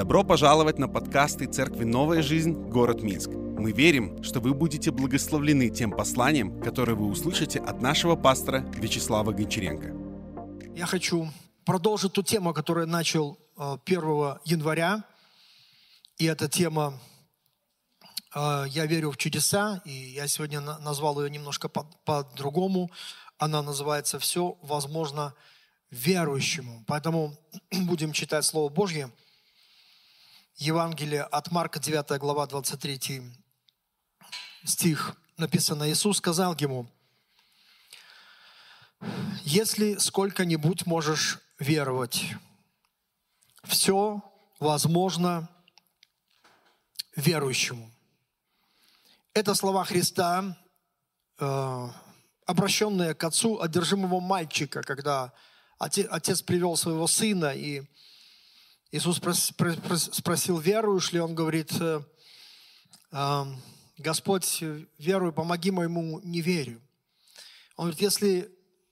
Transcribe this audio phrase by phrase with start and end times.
[0.00, 2.54] Добро пожаловать на подкасты Церкви «Новая жизнь.
[2.54, 3.28] Город Минск».
[3.28, 9.32] Мы верим, что вы будете благословлены тем посланием, которое вы услышите от нашего пастора Вячеслава
[9.32, 9.94] Гончаренко.
[10.74, 11.28] Я хочу
[11.66, 15.04] продолжить ту тему, которую я начал 1 э, января.
[16.16, 16.98] И эта тема
[18.34, 22.90] э, «Я верю в чудеса», и я сегодня назвал ее немножко по-другому.
[23.36, 25.34] Она называется «Все возможно
[25.90, 26.84] верующему».
[26.86, 27.36] Поэтому
[27.70, 29.10] будем читать Слово Божье–
[30.60, 33.22] Евангелие от Марка, 9 глава, 23
[34.66, 35.16] стих.
[35.38, 36.86] Написано, Иисус сказал ему,
[39.42, 42.34] если сколько-нибудь можешь веровать,
[43.64, 44.22] все
[44.58, 45.48] возможно
[47.16, 47.90] верующему.
[49.32, 50.58] Это слова Христа,
[51.38, 51.88] э,
[52.44, 55.32] обращенные к отцу одержимого мальчика, когда
[55.78, 57.88] отец привел своего сына, и
[58.92, 59.20] Иисус
[60.12, 61.20] спросил, веруешь ли?
[61.20, 61.72] Он говорит,
[63.12, 63.44] «Э,
[63.98, 64.64] Господь,
[64.98, 66.80] верую, помоги моему неверию.
[67.76, 68.50] Он говорит, если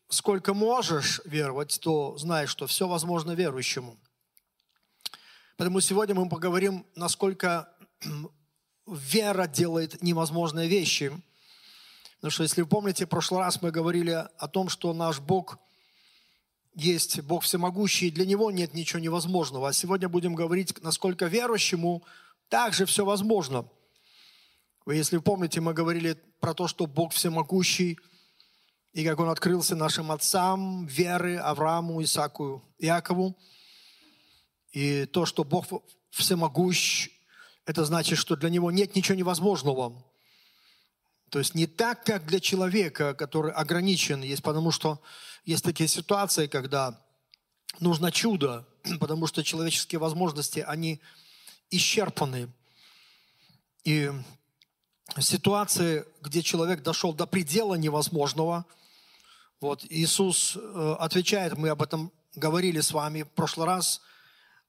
[0.09, 3.99] сколько можешь веровать, то знай, что все возможно верующему.
[5.57, 7.69] Поэтому сегодня мы поговорим, насколько
[8.87, 11.11] вера делает невозможные вещи.
[12.17, 15.59] Потому что, если вы помните, в прошлый раз мы говорили о том, что наш Бог–
[16.79, 19.69] есть Бог всемогущий, и для Него нет ничего невозможного.
[19.69, 22.05] А сегодня будем говорить, насколько верующему
[22.49, 23.69] также все возможно.
[24.87, 27.99] Вы, если помните, мы говорили про то, что Бог всемогущий,
[28.93, 33.37] и как Он открылся нашим отцам веры, Аврааму, Исааку, Иакову.
[34.71, 35.67] И то, что Бог
[36.11, 37.11] всемогущ,
[37.67, 40.05] это значит, что для Него нет ничего невозможного.
[41.31, 45.01] То есть не так, как для человека, который ограничен есть, потому что
[45.45, 47.01] есть такие ситуации, когда
[47.81, 48.67] нужно чудо,
[49.01, 51.01] потому что человеческие возможности, они
[51.71, 52.51] исчерпаны.
[53.85, 54.11] И
[55.19, 58.65] ситуации, где человек дошел до предела невозможного,
[59.61, 64.01] вот Иисус э, отвечает, мы об этом говорили с вами в прошлый раз,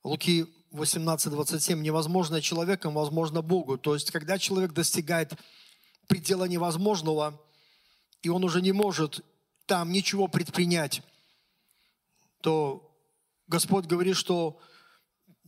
[0.04, 3.78] Луки 18:27, невозможное человеком, возможно Богу.
[3.78, 5.34] То есть, когда человек достигает
[6.10, 7.40] предела невозможного,
[8.22, 9.24] и он уже не может
[9.66, 11.04] там ничего предпринять,
[12.42, 12.92] то
[13.48, 14.60] Господь говорит, что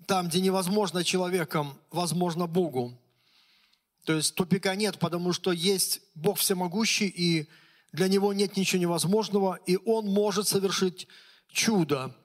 [0.08, 2.98] там, где невозможно человеком, возможно Богу.
[4.06, 7.48] То есть тупика нет, потому что есть Бог всемогущий, и
[7.92, 11.08] для Него нет ничего невозможного, и Он может совершить
[11.50, 12.16] чудо.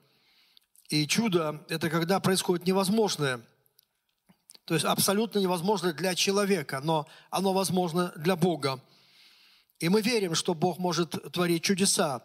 [0.89, 3.41] И чудо– это когда происходит невозможное.
[4.67, 8.81] То есть абсолютно невозможное для человека, но оно возможно для Бога.
[9.79, 12.23] И мы верим, что Бог может творить чудеса,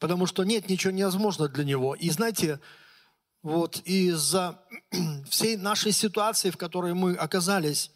[0.00, 1.94] потому что нет ничего невозможного для Него.
[1.94, 2.60] И знаете,
[3.42, 4.58] вот из-за
[5.28, 7.90] всей нашей ситуации, в которой мы оказались,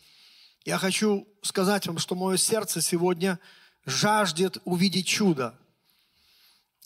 [0.67, 3.39] я хочу сказать вам, что мое сердце сегодня
[3.87, 5.55] жаждет увидеть чудо.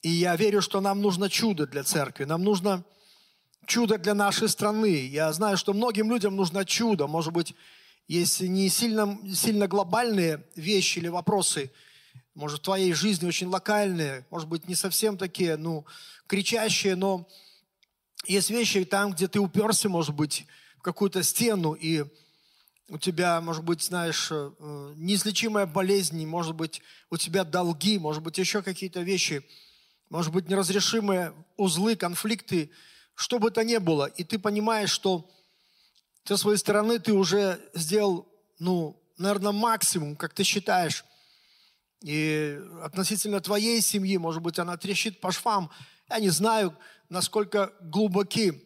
[0.02, 2.22] И я верю, что нам нужно чудо для церкви.
[2.22, 2.84] Нам нужно
[3.66, 5.06] чудо для нашей страны.
[5.06, 7.06] Я знаю, что многим людям нужно чудо.
[7.06, 7.54] Может быть,
[8.08, 11.70] если не сильно, сильно глобальные вещи или вопросы–
[12.34, 15.84] может, в твоей жизни очень локальные, может быть, не совсем такие, ну,
[16.26, 17.28] кричащие, но
[18.26, 20.44] есть вещи там, где ты уперся, может быть,
[20.76, 22.04] в какую-то стену, и
[22.88, 24.50] у тебя, может быть, знаешь, э,
[24.96, 29.46] неизлечимая болезнь, может быть, у тебя долги, может быть, еще какие-то вещи,
[30.10, 32.68] может быть, неразрешимые узлы, конфликты,
[33.14, 34.06] что бы то ни было.
[34.06, 35.30] И ты понимаешь, что
[36.24, 38.26] со своей стороны ты уже сделал,
[38.58, 41.04] ну, наверное, максимум, как ты считаешь,
[42.02, 45.70] и относительно твоей семьи, может быть, она трещит по швам.
[46.10, 46.76] Я не знаю,
[47.08, 48.62] насколько глубоки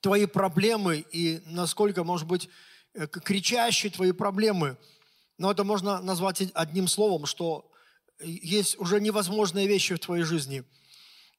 [0.00, 2.48] твои проблемы и насколько, может быть,
[2.94, 4.78] э, кричащие твои проблемы.
[5.36, 7.70] Но это можно назвать одним словом, что
[8.20, 10.64] есть уже невозможные вещи в твоей жизни.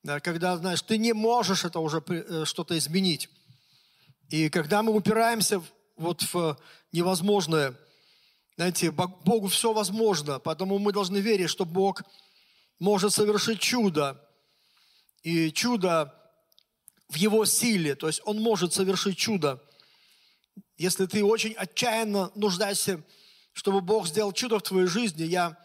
[0.03, 3.29] Когда, знаешь, ты не можешь это уже э, что-то изменить.
[4.29, 5.63] И когда мы упираемся
[5.95, 6.57] вот в
[6.91, 7.75] невозможное,
[8.55, 12.03] знаете, Богу все возможно, поэтому мы должны верить, что Бог
[12.79, 14.19] может совершить чудо.
[15.23, 16.13] И чудо
[17.07, 19.63] в Его силе, то есть Он может совершить чудо.
[20.77, 23.01] Если ты очень отчаянно нуждаешься,
[23.53, 25.57] чтобы Бог сделал чудо в твоей жизни, я,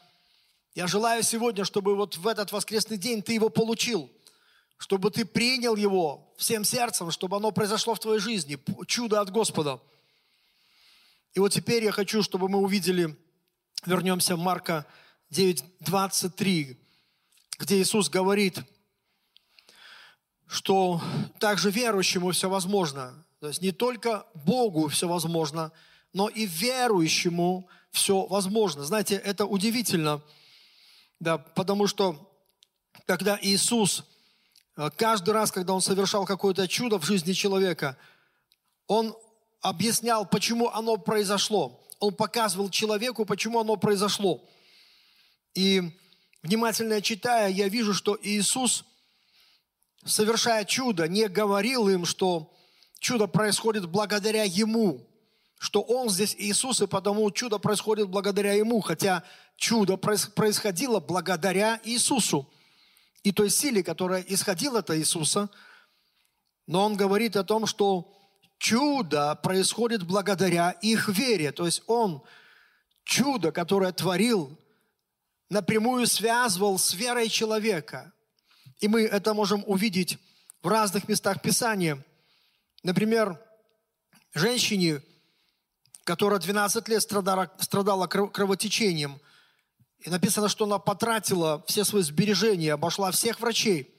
[0.75, 4.11] я желаю сегодня, чтобы вот в этот воскресный день ты его получил,
[4.79, 9.81] чтобы ты принял его всем сердцем, чтобы оно произошло в твоей жизни, чудо от Господа–
[11.39, 13.17] и вот теперь я хочу, чтобы мы увидели,
[13.87, 14.87] вернемся в Марка
[15.31, 16.77] 9:23,
[17.59, 18.59] где Иисус говорит,
[20.47, 21.01] что
[21.39, 23.25] также верующему все возможно.
[23.41, 25.71] То есть не только Богу все возможно,
[26.13, 28.85] но и верующему все возможно.
[28.85, 30.21] Знаете, это удивительно,
[31.21, 32.35] да, потому что
[33.07, 34.05] когда Иисус,
[34.97, 37.97] каждый раз, когда Он совершал какое-то чудо в жизни человека,
[38.87, 39.17] Он
[39.61, 41.81] объяснял, почему оно произошло.
[41.99, 44.41] Он показывал человеку, почему оно произошло.
[45.55, 45.83] И
[46.45, 48.85] внимательно читая, я вижу, что Иисус,
[50.05, 52.53] совершая чудо, не говорил им, что
[53.01, 55.05] чудо происходит благодаря Ему,
[55.59, 59.25] что Он здесь Иисус, и потому чудо происходит благодаря Ему, хотя
[59.57, 62.49] чудо происходило благодаря Иисусу
[63.29, 65.51] и той силе, которая исходила от Иисуса.
[66.67, 68.11] Но Он говорит о том, что
[68.57, 71.53] чудо происходит благодаря их вере.
[71.53, 72.23] То есть Он
[73.05, 74.59] чудо, которое творил,
[75.51, 78.15] напрямую связывал с верой человека.
[78.81, 80.17] И мы это можем увидеть
[80.63, 82.03] в разных местах Писания.
[82.83, 83.39] Например,
[84.33, 85.03] женщине,
[86.05, 89.21] которая 12 лет страдала, кровотечением,
[90.00, 93.93] и написано, что она потратила все свои сбережения, обошла всех врачей.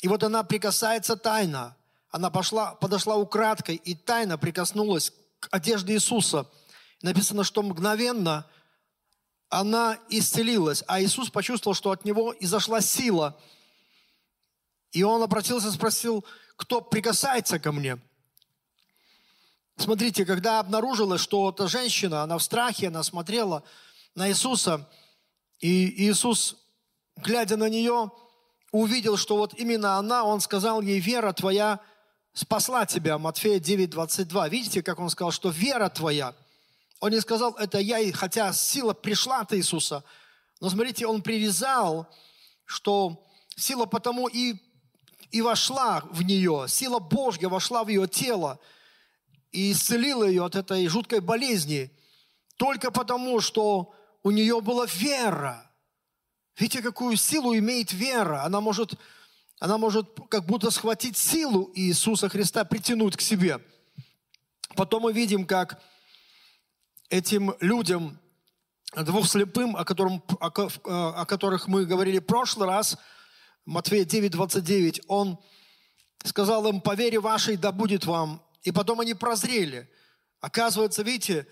[0.00, 1.76] И вот она прикасается тайно.
[2.10, 6.46] Она пошла, подошла украдкой и тайно прикоснулась к одежде Иисуса.
[7.02, 8.46] Написано, что мгновенно
[9.48, 13.38] она исцелилась, а Иисус почувствовал, что от него изошла сила.
[14.92, 16.24] И он обратился и спросил,
[16.56, 17.98] кто прикасается ко мне.
[19.76, 23.62] Смотрите, когда обнаружилось, что эта женщина, она в страхе, она смотрела
[24.14, 24.88] на Иисуса,
[25.62, 26.56] и Иисус,
[27.16, 28.10] глядя на нее,
[28.72, 31.80] увидел, что вот именно она, он сказал ей, вера твоя
[32.34, 34.48] спасла тебя, Матфея 9, 22.
[34.48, 36.34] Видите, как он сказал, что вера твоя.
[37.00, 40.04] Он не сказал, это я, хотя сила пришла от Иисуса.
[40.60, 42.06] Но смотрите, он привязал,
[42.66, 43.26] что
[43.56, 44.56] сила потому и
[45.30, 48.60] и вошла в нее, сила Божья вошла в ее тело
[49.50, 51.90] и исцелила ее от этой жуткой болезни,
[52.58, 55.70] только потому, что у нее была вера.
[56.56, 58.44] Видите, какую силу имеет вера?
[58.44, 58.94] Она может,
[59.58, 63.58] она может как будто схватить силу Иисуса Христа, притянуть к себе.
[64.76, 65.82] Потом мы видим, как
[67.08, 68.18] этим людям,
[68.94, 72.96] двух слепым, о, котором, о, о которых мы говорили в прошлый раз–
[73.64, 75.38] Матфея 9, 29, он
[76.24, 78.42] сказал им, по вере вашей да будет вам.
[78.62, 79.88] И потом они прозрели.
[80.40, 81.46] Оказывается, видите,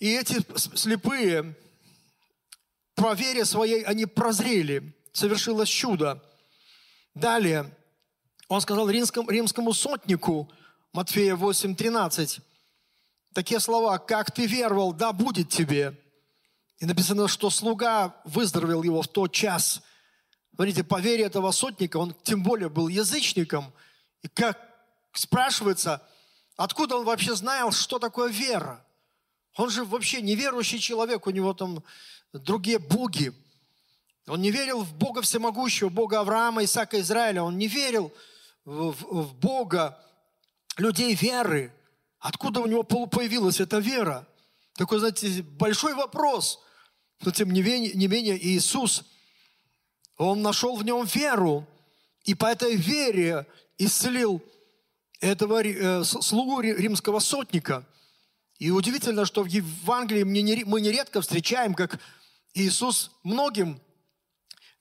[0.00, 0.44] и эти
[0.76, 1.56] слепые,
[2.94, 4.94] по вере своей, они прозрели.
[5.12, 6.22] Совершилось чудо.
[7.14, 7.74] Далее,
[8.48, 10.50] он сказал римскому, римскому сотнику,
[10.92, 12.40] Матфея 8, 13,
[13.34, 15.98] такие слова, как ты веровал, да будет тебе.
[16.78, 19.82] И написано, что слуга выздоровел его в тот час–
[20.58, 23.72] Смотрите, по вере этого сотника, он тем более был язычником.
[24.22, 24.58] И как
[25.12, 26.02] спрашивается,
[26.56, 28.84] откуда он вообще знал, что такое вера?
[29.58, 31.84] Он же вообще неверующий человек, у него там
[32.32, 33.34] другие боги.
[34.26, 37.42] Он не верил в Бога всемогущего, Бога Авраама, Исаака, Израиля.
[37.42, 38.10] Он не верил
[38.64, 40.02] в, в, Бога
[40.78, 41.70] людей веры.
[42.18, 44.26] Откуда у него появилась эта вера?
[44.74, 46.60] Такой, знаете, большой вопрос.
[47.20, 49.04] Но тем не менее, не менее Иисус–
[50.18, 51.66] он нашел в нем веру,
[52.24, 53.46] и по этой вере
[53.78, 54.42] исцелил
[55.20, 57.86] этого э, слугу римского сотника.
[58.58, 61.98] И удивительно, что в Евангелии мы нередко встречаем, как
[62.54, 63.80] Иисус многим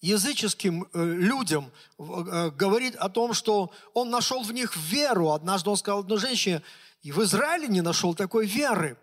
[0.01, 5.31] языческим э, людям э, говорит о том, что Он нашел в них веру.
[5.31, 6.61] Однажды Он сказал одной женщине,
[7.01, 8.97] и в Израиле не нашел такой веры.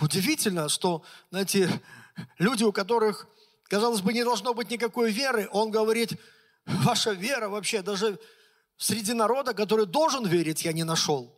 [0.00, 1.82] Удивительно, что, знаете,
[2.38, 3.26] люди, у которых
[3.64, 6.12] казалось бы, не должно быть никакой веры, он говорит,
[6.66, 8.18] ваша вера вообще даже
[8.76, 11.34] среди народа, который должен верить, я не нашел.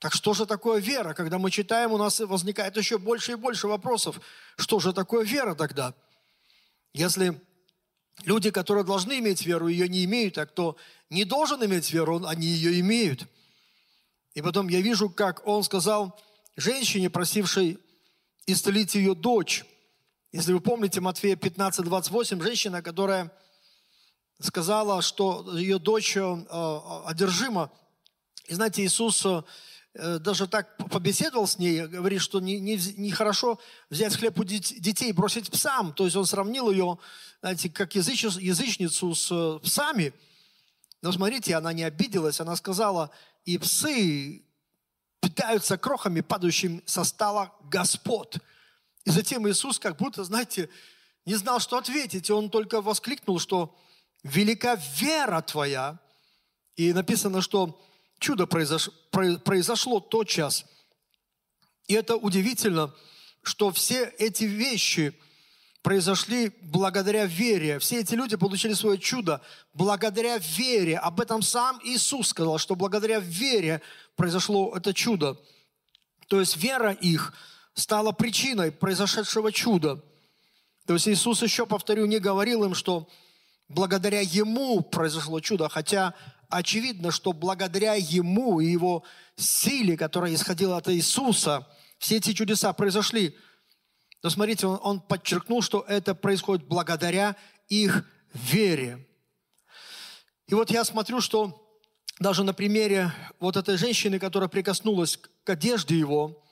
[0.00, 1.12] Так что же такое вера?
[1.12, 4.18] Когда мы читаем, у нас возникает еще больше и больше вопросов.
[4.56, 5.94] Что же такое вера тогда?
[6.94, 7.38] Если
[8.24, 10.76] люди, которые должны иметь веру, ее не имеют, а кто
[11.10, 13.26] не должен иметь веру, они ее имеют.
[14.32, 16.18] И потом я вижу, как он сказал
[16.56, 17.78] женщине, просившей
[18.46, 19.64] исцелить ее дочь,
[20.32, 23.32] если вы помните Матфея 15, 28, женщина, которая
[24.40, 26.46] сказала, что ее дочь э,
[27.04, 27.70] одержима.
[28.46, 29.42] И знаете, Иисус э,
[29.94, 35.12] даже так побеседовал с ней, говорит, что нехорошо не, не взять хлеб у детей и
[35.12, 35.92] бросить псам.
[35.92, 36.98] То есть он сравнил ее,
[37.40, 40.12] знаете, как языч, язычницу с псами.
[41.02, 43.10] Но смотрите, она не обиделась, она сказала,
[43.44, 44.44] и псы
[45.20, 48.36] питаются крохами, падающими со стола Господь.
[49.04, 50.68] И затем Иисус как будто, знаете,
[51.26, 52.28] не знал, что ответить.
[52.28, 53.76] И он только воскликнул, что
[54.22, 55.98] велика вера твоя.
[56.76, 57.80] И написано, что
[58.20, 60.64] чудо произош, произошло тот час.
[61.88, 62.94] И это удивительно,
[63.42, 65.18] что все эти вещи
[65.82, 67.78] произошли благодаря вере.
[67.78, 69.40] Все эти люди получили свое чудо
[69.72, 70.98] благодаря вере.
[70.98, 73.80] Об этом сам Иисус сказал, что благодаря вере
[74.14, 75.36] произошло это чудо.
[76.28, 77.32] То есть вера их
[77.74, 80.00] стала причиной произошедшего чуда.
[80.86, 83.08] То есть Иисус еще, повторю, не говорил им, что
[83.68, 86.14] благодаря Ему произошло чудо, хотя
[86.50, 89.04] очевидно, что благодаря Ему и Его
[89.36, 91.66] силе, которая исходила от Иисуса,
[91.98, 93.36] все эти чудеса произошли.
[94.22, 97.36] Но смотрите, он, он подчеркнул, что это происходит благодаря
[97.68, 99.06] их вере.
[100.46, 101.78] И вот я смотрю, что
[102.18, 106.44] даже на примере вот этой женщины, которая прикоснулась к одежде его,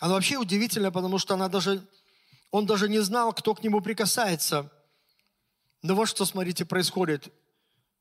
[0.00, 1.86] она вообще удивительная, потому что она даже,
[2.50, 4.70] он даже не знал, кто к нему прикасается.
[5.82, 7.32] Но вот что, смотрите, происходит.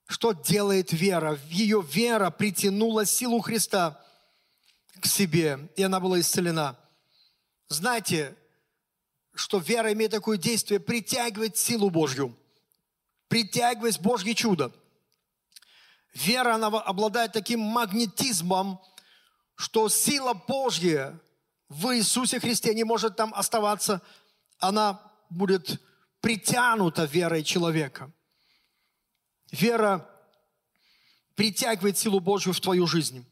[0.08, 1.40] Что делает вера?
[1.50, 4.00] Ее вера притянула силу Христа
[5.00, 6.78] к себе, и она была исцелена.
[7.68, 8.36] Знаете,
[9.34, 12.38] что вера имеет такое действие, притягивать силу Божью,
[13.28, 14.72] притягивать Божье чудо.
[16.14, 18.80] Вера, она обладает таким магнетизмом,
[19.56, 21.20] что сила Божья
[21.70, 24.02] в Иисусе Христе не может там оставаться.
[24.60, 25.82] Она будет
[26.22, 28.12] притянута верой человека.
[29.54, 30.10] Вера
[31.36, 33.24] притягивает силу Божью в твою жизнь.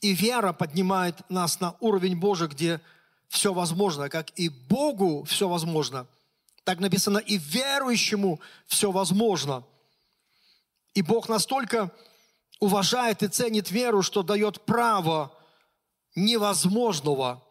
[0.00, 2.80] И вера поднимает нас на уровень Божий, где
[3.28, 6.06] все возможно, как и Богу все возможно.
[6.64, 9.62] Так написано, и верующему все возможно.
[10.94, 11.92] И Бог настолько
[12.58, 15.30] уважает и ценит веру, что дает право
[16.14, 17.44] невозможного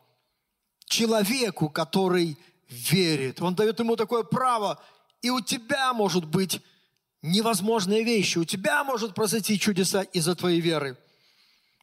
[0.85, 2.37] человеку, который
[2.69, 3.39] верит.
[3.39, 4.81] Он дает ему такое право.
[5.21, 6.59] И у тебя может быть
[7.21, 8.37] невозможные вещи.
[8.37, 10.97] У тебя может произойти чудеса из-за твоей веры.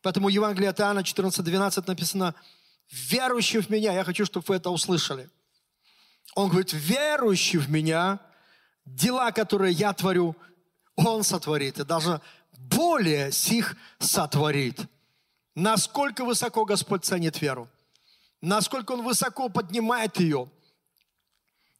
[0.02, 2.34] Поэтому Евангелие от Иоанна 14:12 написано,
[2.90, 5.28] верующий в меня, я хочу, чтобы вы это услышали.
[6.34, 8.20] Он говорит, верующий в меня,
[8.84, 10.36] дела, которые я творю,
[10.94, 11.78] он сотворит.
[11.78, 12.20] И даже
[12.52, 14.80] более сих сотворит.
[15.54, 17.68] Насколько высоко Господь ценит веру.
[18.42, 20.50] Насколько Он высоко поднимает ее.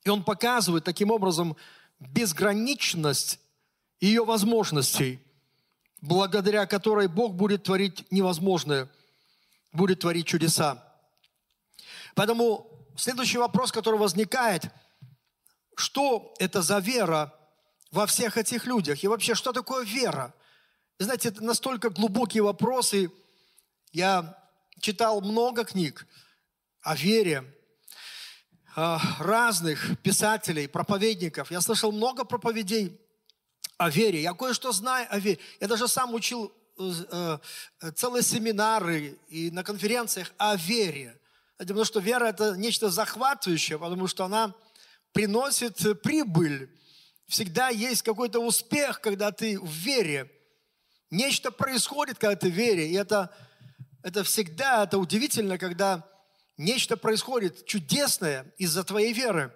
[0.04, 1.56] И Он показывает таким образом
[1.98, 3.38] безграничность
[4.00, 5.20] ее возможностей,
[6.00, 8.88] благодаря которой Бог будет творить невозможное,
[9.72, 10.82] будет творить чудеса.
[12.14, 14.70] Поэтому следующий вопрос, который возникает,
[15.76, 17.34] что это за вера
[17.90, 19.04] во всех этих людях?
[19.04, 20.34] И вообще, что такое вера?
[20.98, 23.10] Вы знаете, это настолько глубокие вопросы.
[23.92, 24.42] Я
[24.80, 26.06] читал много книг
[26.82, 27.52] о вере,
[28.76, 31.50] разных писателей, проповедников.
[31.50, 33.00] Я слышал много проповедей
[33.78, 34.22] о вере.
[34.22, 35.38] Я кое-что знаю о вере.
[35.60, 37.38] Я даже сам учил э,
[37.80, 41.18] э, целые семинары и на конференциях о вере.
[41.58, 44.54] Потому что вера– это нечто захватывающее, потому что она
[45.12, 46.70] приносит прибыль.
[47.26, 50.30] Всегда есть какой-то успех, когда ты в вере.
[51.10, 52.88] Нечто происходит, когда ты в вере.
[52.88, 53.34] И это,
[54.02, 56.06] это всегда, это удивительно, когда
[56.56, 59.52] нечто происходит чудесное из-за твоей веры.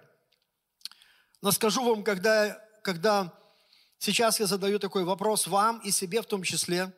[1.41, 3.33] Но скажу вам, когда, когда
[4.01, 6.91] сейчас я задаю такой вопрос вам и себе в том числе,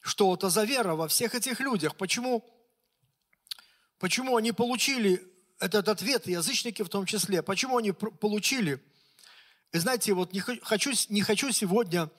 [0.00, 1.96] что это за вера во всех этих людях?
[1.96, 2.44] Почему,
[3.98, 5.26] почему они получили
[5.60, 7.42] этот ответ, язычники в том числе?
[7.42, 8.84] Почему они получили?
[9.72, 12.10] И знаете, вот не хочу, не хочу сегодня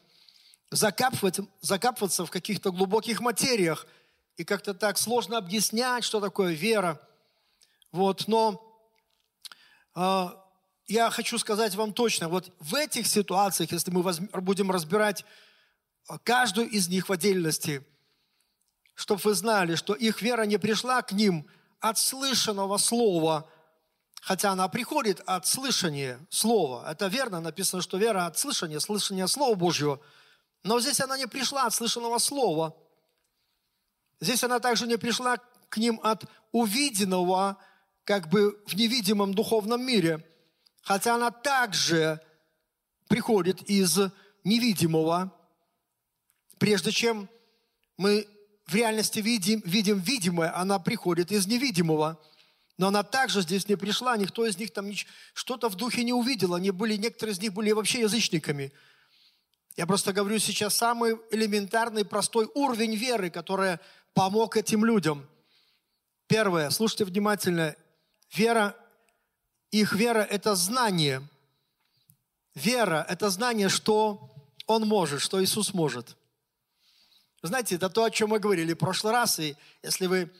[0.71, 3.87] закапывать, закапываться в каких-то глубоких материях
[4.37, 6.99] и как-то так сложно объяснять, что такое вера.
[7.91, 8.61] Вот, но
[9.95, 10.44] э,
[10.87, 14.03] я хочу сказать вам точно, вот в этих ситуациях, если мы
[14.41, 15.25] будем разбирать
[16.07, 17.85] а, каждую из них в отдельности,
[18.93, 21.47] чтобы вы знали, что их вера не пришла к ним
[21.79, 23.49] от слышанного слова,
[24.21, 26.89] хотя она приходит от слышания слова.
[26.89, 29.99] Это верно, написано, что вера от слышания, слышания Слова Божьего–
[30.65, 32.75] но здесь она не пришла от слышанного слова.
[34.19, 35.37] Здесь она также не пришла
[35.69, 37.57] к ним от увиденного,
[38.03, 40.27] как бы в невидимом духовном мире.
[40.85, 42.21] Хотя она также
[43.09, 43.99] приходит из
[44.45, 45.37] невидимого.
[46.57, 47.27] Прежде чем
[47.97, 48.25] мы
[48.65, 52.17] в реальности видим, видим видимое, она приходит из невидимого.
[52.77, 54.89] Но она также здесь не пришла, никто из них там
[55.33, 56.53] что-то в духе не увидел.
[56.53, 58.71] Они были, некоторые из них были вообще язычниками–
[59.75, 63.79] я просто говорю сейчас самый элементарный, простой уровень веры, который
[64.13, 65.27] помог этим людям.
[66.27, 67.75] Первое, слушайте внимательно.
[68.33, 68.73] Вера,
[69.79, 71.21] их вера– это знание.
[72.53, 74.31] Вера– это знание, что
[74.67, 76.15] Он может, что Иисус может.
[77.41, 79.37] Знаете, это то, о чем мы говорили в прошлый раз.
[79.39, 80.31] И если вы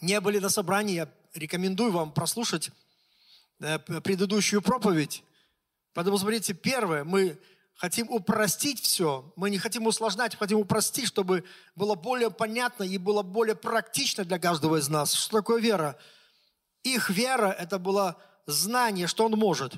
[0.00, 2.70] не были на собрании, я рекомендую вам прослушать
[3.60, 5.22] э, предыдущую проповедь.
[5.92, 7.38] Потому, смотрите, первое, мы
[7.74, 9.30] хотим упростить все.
[9.36, 11.44] Мы не хотим усложнять, хотим упростить, чтобы
[11.74, 15.12] было более понятно и было более практично для каждого из нас.
[15.12, 15.98] Что такое вера?
[16.84, 19.74] Их вера– это было знание, что он может.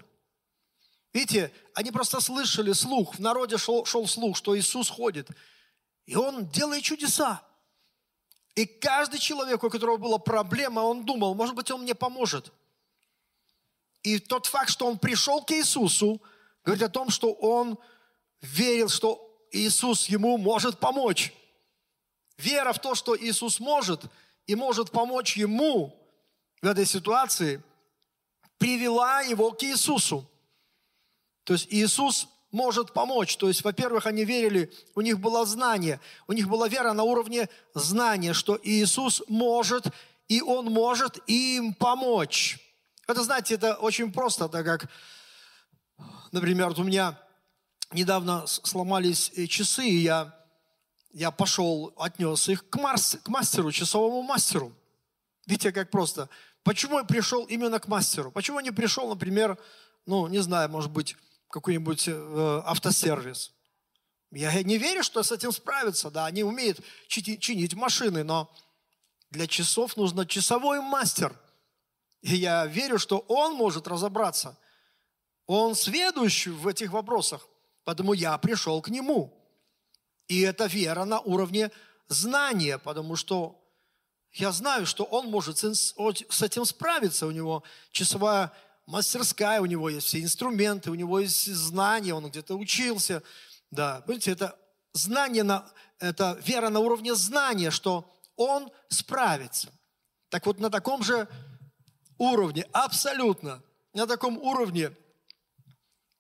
[1.13, 5.29] Видите, они просто слышали слух, в народе шел, шел слух, что Иисус ходит,
[6.07, 7.43] и Он делает чудеса.
[8.55, 12.53] И каждый человек, у которого была проблема, он думал, может быть, Он мне поможет.
[14.03, 16.23] И тот факт, что он пришел к Иисусу,
[16.65, 17.79] говорит о том, что он
[18.41, 21.33] верил, что Иисус ему может помочь.
[22.37, 24.03] Вера в то, что Иисус может
[24.47, 25.95] и может помочь ему
[26.63, 27.63] в этой ситуации,
[28.59, 30.29] привела его к Иисусу.
[31.45, 33.37] То есть Иисус может помочь.
[33.37, 37.49] То есть, во-первых, они верили, у них было знание, у них была вера на уровне
[37.75, 39.87] знания, что Иисус может,
[40.29, 42.59] и Он может им помочь.
[43.07, 44.91] Это, знаете, это очень просто, так как,
[46.33, 47.19] например, вот у меня
[47.93, 50.35] недавно сломались э, часы, и я,
[51.13, 54.73] я пошел, отнес их к, марс, к мастеру, часовому мастеру.
[55.47, 56.29] Видите, как просто.
[56.69, 58.31] Почему я пришел именно к мастеру?
[58.31, 59.57] Почему не пришел, например,
[60.05, 61.17] ну, не знаю, может быть,
[61.49, 63.53] какой-нибудь э, автосервис?
[64.33, 66.11] Я не верю, что с этим справиться.
[66.11, 68.55] Да, они умеют чинить машины, но
[69.31, 71.35] для часов нужно часовой мастер.
[72.21, 74.55] И я верю, что он может разобраться.
[75.47, 77.49] Он сведущий в этих вопросах.
[77.85, 79.35] Поэтому я пришел к нему.
[80.27, 81.71] И это вера на уровне
[82.09, 83.59] знания, потому что
[84.33, 87.27] я знаю, что он может с этим справиться.
[87.27, 88.53] У него часовая
[88.87, 93.23] мастерская, у него есть все инструменты, у него есть знания, он где-то учился.
[93.71, 94.59] Да, понимаете, это
[94.93, 99.73] знание, на, это вера на уровне знания, что он справится.
[100.31, 101.29] Так вот, на таком же
[102.19, 103.63] уровне, абсолютно,
[103.95, 104.93] на таком уровне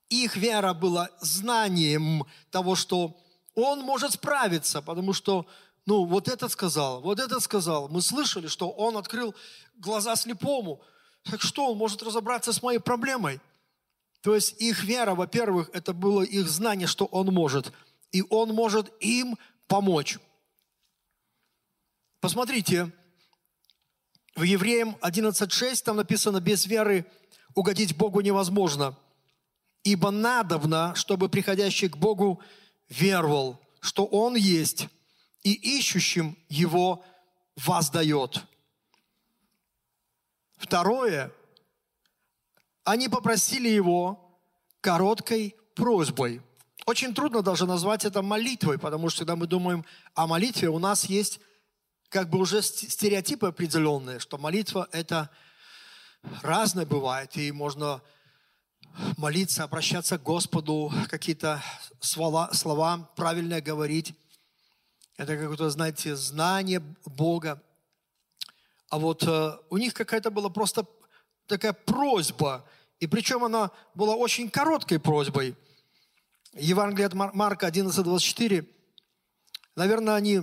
[0.09, 3.19] их вера была знанием того, что
[3.55, 5.47] он может справиться, потому что,
[5.89, 7.89] ну, вот этот сказал, вот этот сказал.
[7.89, 9.35] Мы слышали, что он открыл
[9.77, 10.83] глаза слепому.
[11.25, 13.41] Так что он может разобраться с моей проблемой?
[14.21, 17.73] То есть их вера, во-первых, это было их знание, что он может.
[18.13, 20.19] И он может им помочь.
[22.21, 22.93] Посмотрите,
[24.37, 27.07] в Евреям 11.6 там написано, без веры
[27.55, 28.97] угодить Богу невозможно–
[29.85, 32.43] Ибо надобно, чтобы приходящий к Богу
[32.89, 34.89] веровал, что Он есть,
[35.53, 37.05] и ищущим Его
[37.57, 38.45] воздает.
[40.57, 41.33] Второе,
[42.85, 44.39] они попросили Его
[44.81, 46.43] короткой просьбой.
[46.87, 49.85] Очень трудно даже назвать это молитвой, потому что когда мы думаем
[50.15, 51.41] о молитве, у нас есть
[52.09, 55.31] как бы уже стереотипы определенные, что молитва это
[56.43, 58.01] разное бывает, и можно
[59.17, 61.63] молиться, обращаться к Господу, какие-то
[62.01, 64.15] слова, слова правильно говорить.
[65.19, 67.61] Это какое-то, знаете, знание Бога.
[68.89, 70.87] А вот э, у них какая-то была просто
[71.49, 72.65] такая просьба,
[73.01, 75.57] и причем она была очень короткой просьбой.
[76.55, 78.65] Евангелие от Марка 11:24.
[79.75, 80.43] Наверное, они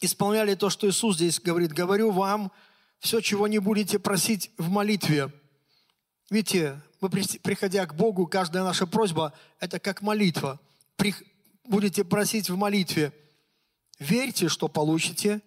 [0.00, 1.72] исполняли то, что Иисус здесь говорит.
[1.72, 2.52] «Говорю вам,
[3.00, 5.32] все, чего не будете просить в молитве».
[6.30, 10.60] Видите, мы, приходя к Богу, каждая наша просьба– это как молитва.
[11.64, 13.12] Будете просить в молитве,
[14.00, 15.40] верьте, что получите.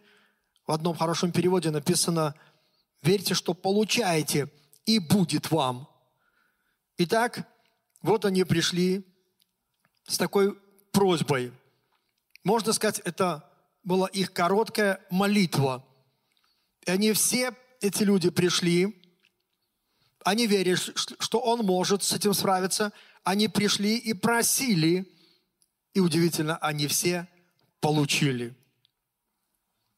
[0.65, 2.35] В одном хорошем переводе написано,
[3.01, 4.49] верьте, что получаете,
[4.85, 5.89] и будет вам.
[6.97, 7.49] Итак,
[8.01, 9.05] вот они пришли
[10.07, 10.57] с такой
[10.91, 11.51] просьбой.
[12.43, 13.49] Можно сказать, это
[13.83, 15.85] была их короткая молитва.
[16.85, 19.01] И они все, эти люди, пришли,
[20.23, 22.93] они верили, что он может с этим справиться.
[23.23, 25.09] Они пришли и просили.
[25.93, 27.27] И удивительно, они все
[27.83, 28.55] получили.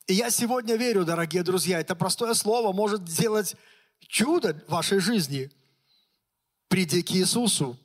[0.07, 3.55] И я сегодня верю, дорогие друзья, это простое слово может сделать
[3.99, 5.51] чудо в вашей жизни.
[6.67, 7.77] Приди к Иисусу,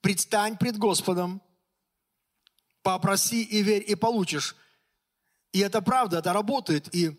[0.00, 1.40] предстань пред Господом,
[2.82, 4.56] попроси и верь, и получишь.
[5.52, 6.92] И это правда, это работает.
[6.92, 7.16] И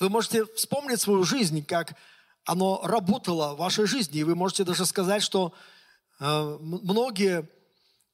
[0.00, 1.98] вы можете вспомнить свою жизнь, как
[2.46, 4.20] оно работало в вашей жизни.
[4.20, 5.52] И вы можете даже сказать, что
[6.18, 7.46] э, многие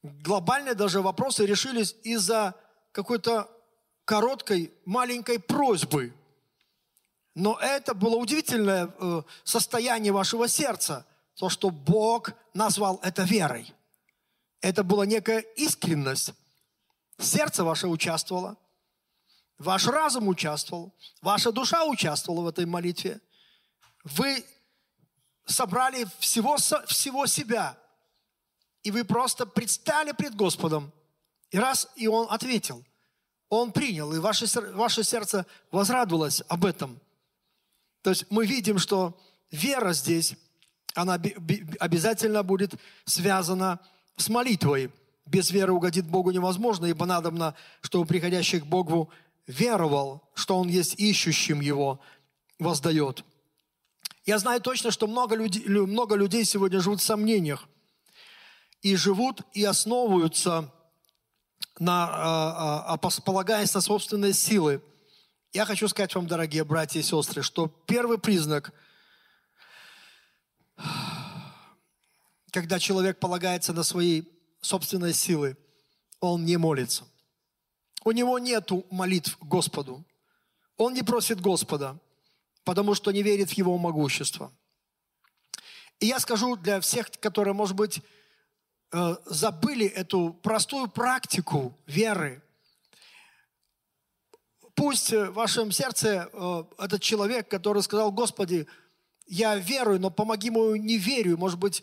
[0.03, 2.57] глобальные даже вопросы решились из-за
[2.93, 3.51] какой-то
[4.05, 6.15] короткой, маленькой просьбы.
[7.35, 13.73] Но это было удивительное э, состояние вашего сердца, то, что Бог назвал это верой.
[14.61, 16.35] Это была некая искренность.
[17.19, 18.57] Сердце ваше участвовало,
[19.59, 23.21] ваш разум участвовал, ваша душа участвовала в этой молитве.
[24.05, 24.45] Вы
[25.47, 27.79] собрали всего, всего себя,
[28.83, 30.93] и вы просто предстали пред Господом.
[31.53, 32.83] И раз, и Он ответил,
[33.49, 36.99] Он принял, и ваше, ваше сердце возрадовалось об этом.
[38.01, 40.35] То есть мы видим, что вера здесь,
[40.95, 41.15] она
[41.79, 43.79] обязательно будет связана
[44.17, 44.91] с молитвой.
[45.27, 49.11] Без веры угодить Богу невозможно, ибо надобно, чтобы приходящий к Богу
[49.47, 52.01] веровал, что Он есть ищущим Его,
[52.59, 53.25] воздает.
[54.25, 57.69] Я знаю точно, что много людей, много людей сегодня живут в сомнениях
[58.81, 60.73] и живут и основываются
[61.79, 64.83] на, а, а, а, полагаясь на собственные силы.
[65.53, 68.73] Я хочу сказать вам, дорогие братья и сестры, что первый признак,
[72.51, 74.23] когда человек полагается на свои
[74.61, 75.57] собственные силы,
[76.21, 77.05] он не молится.
[78.05, 80.05] У него нет молитв Господу.
[80.77, 81.99] Он не просит Господа,
[82.65, 84.53] потому что не верит в Его могущество.
[86.01, 88.01] И я скажу для всех, которые, может быть,
[88.93, 92.43] э, забыли эту простую практику веры.
[94.75, 98.67] Пусть в вашем сердце э, этот человек, который сказал, Господи,
[99.27, 101.83] я верую, но помоги мою неверию, может быть,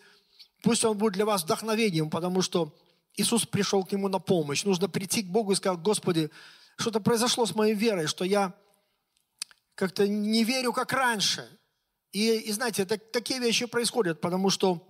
[0.62, 2.76] пусть он будет для вас вдохновением, потому что
[3.16, 4.64] Иисус пришел к нему на помощь.
[4.64, 6.32] Нужно прийти к Богу и сказать, Господи,
[6.78, 8.54] что-то произошло с моей верой, что я
[9.76, 11.48] как-то не верю, как раньше.
[12.12, 14.86] И, и знаете, так, такие вещи происходят, потому что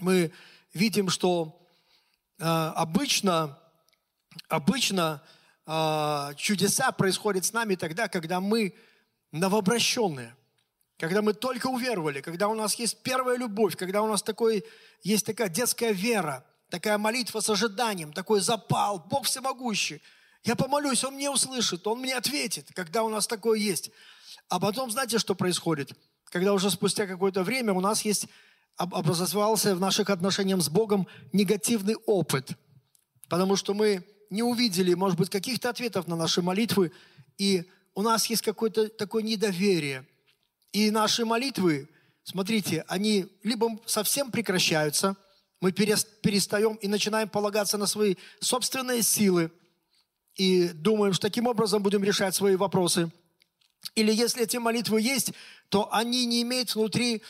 [0.00, 0.32] мы
[0.72, 1.60] видим, что
[2.38, 3.58] э, обычно,
[4.48, 5.22] обычно
[5.66, 8.74] э, чудеса происходят с нами тогда, когда мы
[9.32, 10.34] новообращенные,
[10.98, 14.64] когда мы только уверовали, когда у нас есть первая любовь, когда у нас такой,
[15.02, 20.02] есть такая детская вера, такая молитва с ожиданием, такой запал, Бог всемогущий.
[20.44, 23.90] Я помолюсь, Он мне услышит, Он мне ответит, когда у нас такое есть.
[24.48, 25.92] А потом, знаете, что происходит?
[26.24, 28.28] Когда уже спустя какое-то время у нас есть,
[28.78, 32.52] образовался в наших отношениях с Богом негативный опыт.
[33.28, 36.92] Потому что мы не увидели, может быть, каких-то ответов на наши молитвы,
[37.36, 37.64] и
[37.94, 40.06] у нас есть какое-то такое недоверие.
[40.72, 41.88] И наши молитвы,
[42.22, 45.16] смотрите, они либо совсем прекращаются–
[45.60, 49.50] мы перестаем и начинаем полагаться на свои собственные силы
[50.36, 53.10] и думаем, что таким образом будем решать свои вопросы.
[53.94, 55.32] Или если эти молитвы есть,
[55.68, 57.22] то они не имеют внутри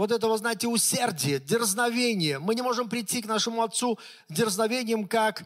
[0.00, 2.38] вот этого, знаете, усердия, дерзновения.
[2.38, 3.98] Мы не можем прийти к нашему Отцу
[4.30, 5.44] дерзновением, как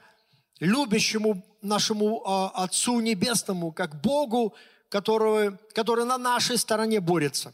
[0.61, 4.55] любящему нашему э, Отцу Небесному, как Богу,
[4.89, 7.53] который, который на нашей стороне борется,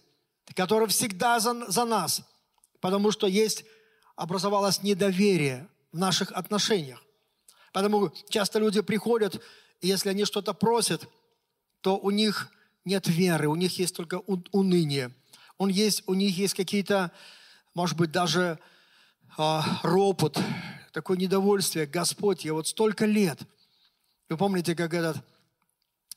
[0.55, 2.21] который всегда за, за нас.
[2.81, 3.65] Потому что есть
[4.15, 7.03] образовалось недоверие в наших отношениях.
[7.73, 9.41] Поэтому часто люди приходят,
[9.81, 11.09] и если они что-то просят,
[11.81, 12.51] то у них
[12.85, 14.17] нет веры, у них есть только
[14.53, 15.15] уныние.
[15.61, 17.13] Он есть, у них есть какие-то,
[17.75, 18.59] может быть, даже
[19.37, 20.41] э, ропот,
[20.91, 21.85] такое недовольствие.
[21.85, 23.39] Господь, я вот столько лет.
[24.31, 25.19] Вы помните, как этот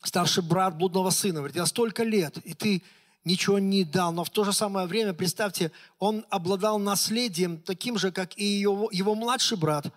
[0.02, 2.84] старший брат блудного сына говорит, я столько лет, и ты
[3.26, 4.14] ничего не дал.
[4.14, 8.88] Но в то же самое время, представьте, он обладал наследием таким же, как и его,
[8.94, 9.88] его младший брат,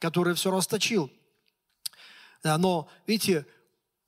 [0.00, 1.08] который все расточил.
[2.42, 3.46] Но, видите,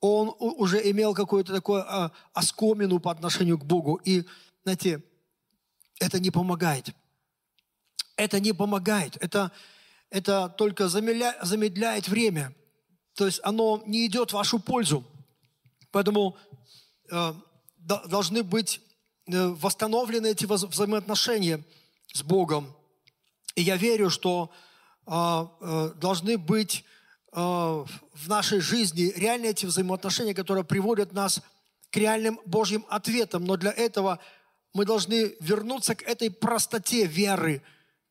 [0.01, 4.01] он уже имел какую-то такую а, оскомину по отношению к Богу.
[4.03, 4.25] И,
[4.63, 5.03] знаете,
[5.99, 6.89] это не помогает.
[8.15, 9.17] Это не помогает.
[9.21, 9.51] Это,
[10.09, 12.53] это только замедляет, замедляет время.
[13.15, 15.03] То есть оно не идет в вашу пользу.
[15.91, 16.37] Поэтому
[17.11, 17.33] э,
[17.77, 18.81] должны быть
[19.27, 21.63] э, восстановлены эти взаимоотношения
[22.13, 22.73] с Богом.
[23.55, 24.51] И я верю, что
[25.05, 26.85] а, э, должны быть
[27.33, 31.41] э, в нашей жизни реальные эти взаимоотношения, которые приводят нас
[31.89, 33.45] к реальным Божьим ответам.
[33.45, 34.19] Но для этого
[34.73, 37.61] мы должны вернуться к этой простоте веры,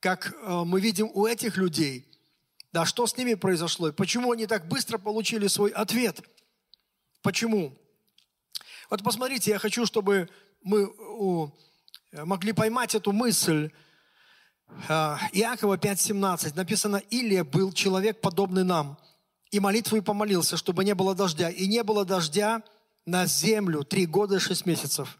[0.01, 2.07] как мы видим у этих людей.
[2.73, 6.20] Да, что с ними произошло и почему они так быстро получили свой ответ?
[7.23, 7.77] Почему?
[8.88, 10.29] Вот посмотрите, я хочу, чтобы
[10.62, 10.92] мы
[12.12, 13.70] могли поймать эту мысль.
[14.88, 18.99] А, Иакова 5.17 написано, «Илия был человек, подобный нам,
[19.51, 21.51] и молитву и помолился, чтобы не было дождя.
[21.51, 22.62] И не было дождя
[23.05, 25.18] на землю три года и шесть месяцев.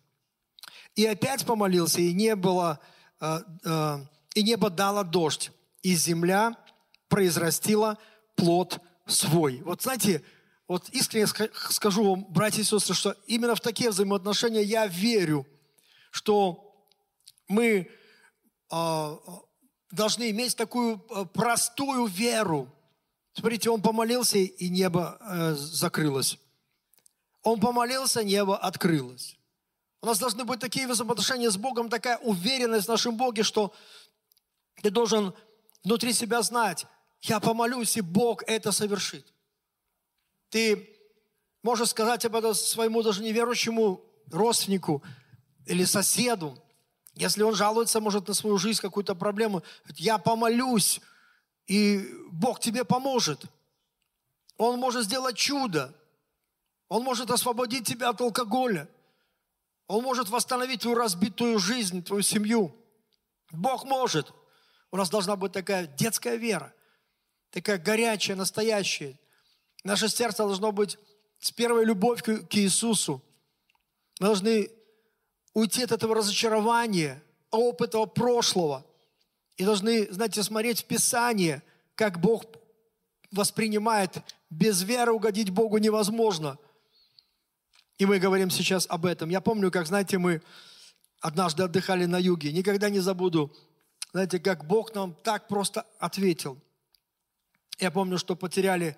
[0.95, 2.81] И опять помолился, и не было,
[3.21, 4.01] а, а,
[4.35, 6.57] и небо дало дождь, и земля
[7.09, 7.99] произрастила
[8.37, 9.63] плод свой».
[9.63, 10.23] Вот знаете,
[10.69, 11.27] вот искренне
[11.71, 15.47] скажу вам, братья и сестры, что именно в такие взаимоотношения я верю,
[16.11, 16.87] что
[17.49, 17.91] мы
[18.71, 19.17] э,
[19.91, 20.99] должны иметь такую
[21.35, 22.73] простую веру.
[23.33, 26.39] Смотрите, он помолился, и небо э, закрылось.
[27.43, 29.40] Он помолился, небо открылось.
[30.03, 33.75] У нас должны быть такие взаимоотношения с Богом, такая уверенность в нашем Боге, что
[34.83, 35.35] ты должен
[35.85, 36.87] внутри себя знать,
[37.23, 39.33] я помолюсь, и Бог это совершит.
[40.49, 40.89] Ты
[41.63, 45.03] можешь сказать об этом своему даже неверующему родственнику
[45.67, 46.59] или соседу,
[47.15, 49.63] если он жалуется, может, на свою жизнь, какую-то проблему,
[49.97, 51.01] я помолюсь,
[51.67, 53.45] и Бог тебе поможет.
[54.57, 55.95] Он может сделать чудо.
[56.89, 58.89] Он может освободить тебя от алкоголя.
[59.91, 62.73] Он может восстановить твою разбитую жизнь, твою семью.
[63.51, 64.33] Бог может.
[64.93, 66.73] У нас должна быть такая детская вера,
[67.51, 69.19] такая горячая, настоящая.
[69.83, 70.97] Наше сердце должно быть
[71.41, 73.21] с первой любовью к Иисусу.
[74.21, 74.71] Мы должны
[75.55, 78.87] уйти от этого разочарования, опыта прошлого.
[79.57, 81.65] И должны, знаете, смотреть в Писание,
[81.97, 82.45] как Бог
[83.33, 84.19] воспринимает.
[84.51, 86.59] Без веры угодить Богу невозможно.
[88.01, 89.29] И мы говорим сейчас об этом.
[89.29, 90.41] Я помню, как, знаете, мы
[91.21, 92.51] однажды отдыхали на юге.
[92.51, 93.55] Никогда не забуду,
[94.13, 96.59] знаете, как Бог нам так просто ответил.
[97.79, 98.97] Я помню, что потеряли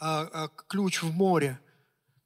[0.00, 1.60] а, а, ключ в море.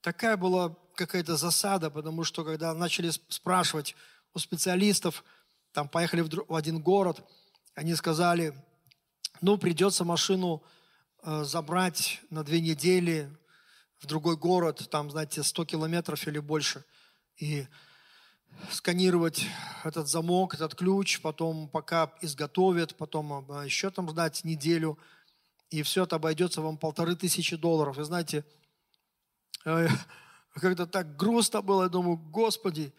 [0.01, 3.95] Такая была какая-то засада, потому что когда начали спрашивать
[4.33, 5.23] у специалистов,
[5.73, 7.23] там поехали в, один город,
[7.75, 8.55] они сказали,
[9.43, 10.63] ну, придется машину
[11.23, 13.29] э, забрать на две недели
[14.01, 16.85] в другой город, там, знаете, 100 километров или больше,
[17.37, 17.67] и
[18.71, 19.47] сканировать
[19.85, 24.99] этот замок, этот ключ, потом пока изготовят, потом э, еще там ждать неделю,
[25.71, 27.99] и все это обойдется вам полторы тысячи долларов.
[27.99, 28.45] И знаете,
[30.55, 32.93] когда так грустно было, я думаю, Господи,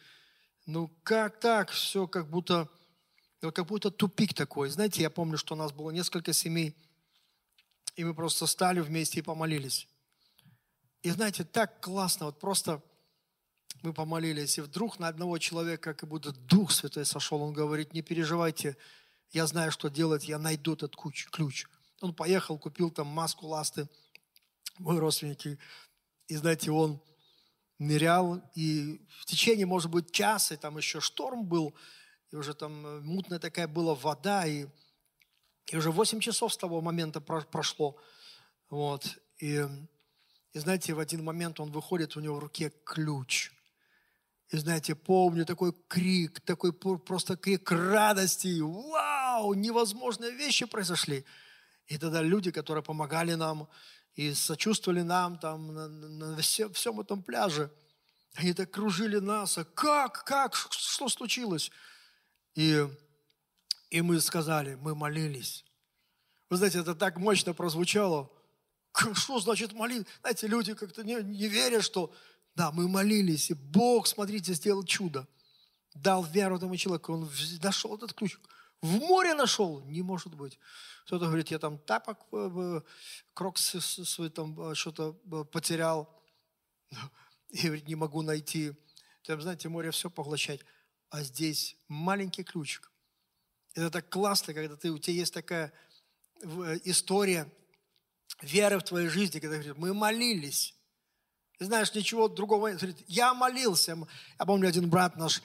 [0.66, 1.70] ну как так?
[1.70, 2.70] Все как будто,
[3.40, 4.70] как будто тупик такой.
[4.70, 6.76] Знаете, я помню, что у нас было несколько семей,
[7.96, 9.88] и мы просто стали вместе и помолились.
[11.04, 12.82] И знаете, так классно, вот просто
[13.82, 18.02] мы помолились, и вдруг на одного человека как будто Дух Святой сошел, он говорит, не
[18.02, 18.76] переживайте,
[19.32, 21.66] я знаю, что делать, я найду этот ключ.
[22.02, 23.88] Он поехал, купил там маску ласты,
[24.80, 25.60] мой родственник,
[26.28, 27.02] и знаете, он
[27.80, 31.76] нырял, и в течение, может быть, часа, и там еще шторм был,
[32.32, 34.68] и уже там э, мутная такая была вода, и,
[35.68, 37.98] и уже 8 часов с того момента прошло.
[38.70, 39.18] Вот.
[39.38, 39.66] И,
[40.54, 43.52] и знаете, в один момент он выходит, у него в руке ключ.
[44.50, 48.62] И знаете, помню такой крик, такой просто крик радости.
[48.62, 51.26] Вау, невозможные вещи произошли.
[51.88, 53.68] И тогда люди, которые помогали нам,
[54.16, 57.72] и сочувствовали нам там на, на все, всем этом пляже.
[58.34, 59.58] Они так кружили нас.
[59.58, 61.72] А как, как, что случилось?
[62.56, 62.88] И,
[63.92, 65.66] и мы сказали, мы молились.
[66.50, 68.32] Вы знаете, это так мощно прозвучало.
[69.14, 70.12] Что значит молиться?
[70.22, 72.14] Знаете, люди как-то не, не верят, что
[72.56, 75.28] да, мы молились, и Бог, смотрите, сделал чудо.
[75.94, 77.30] Дал веру этому человеку, он
[77.62, 78.38] нашел этот ключ.
[78.82, 79.82] В море нашел?
[79.82, 80.60] Не может быть.
[81.06, 82.82] Кто-то говорит, я там тапок, э, э,
[83.34, 85.14] крокс свой там э, что-то
[85.52, 86.14] потерял.
[87.50, 88.74] И говорит, не могу найти.
[89.24, 90.62] Там, знаете, море все поглощать.
[91.10, 92.92] А здесь маленький ключик.
[93.74, 95.72] Это так классно, когда ты, у тебя есть такая
[96.84, 97.52] история
[98.42, 100.76] веры в твоей жизни, когда говорит, мы молились.
[101.58, 102.84] Ты знаешь, ничего другого нет.
[103.08, 103.98] Я молился.
[104.40, 105.42] Я помню, один брат наш,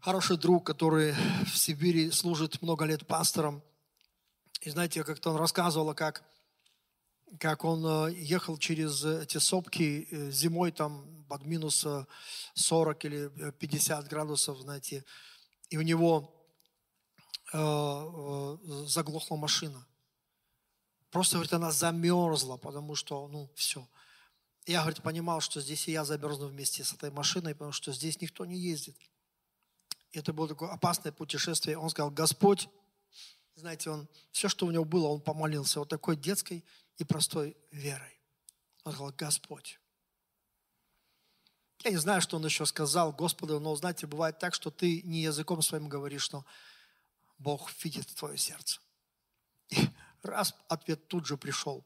[0.00, 3.62] хороший друг, который в Сибири служит много лет пастором,
[4.62, 6.24] и знаете, как-то он рассказывал, как,
[7.38, 11.86] как он э, ехал через эти сопки э, зимой там под минус
[12.54, 15.04] 40 э, или 50 градусов, знаете,
[15.68, 16.34] и у него
[17.52, 19.86] э, заглохла машина.
[21.16, 23.88] Просто, говорит, она замерзла, потому что, ну, все.
[24.66, 28.20] Я, говорит, понимал, что здесь и я замерзну вместе с этой машиной, потому что здесь
[28.20, 28.98] никто не ездит.
[30.12, 31.78] Это было такое опасное путешествие.
[31.78, 32.68] Он сказал, Господь,
[33.54, 36.62] знаете, он, все, что у него было, он помолился вот такой детской
[36.98, 38.20] и простой верой.
[38.84, 39.80] Он сказал, Господь.
[41.82, 45.22] Я не знаю, что он еще сказал Господу, но, знаете, бывает так, что ты не
[45.22, 46.44] языком своим говоришь, но
[47.38, 48.80] Бог видит твое сердце.
[50.26, 51.84] Раз ответ тут же пришел.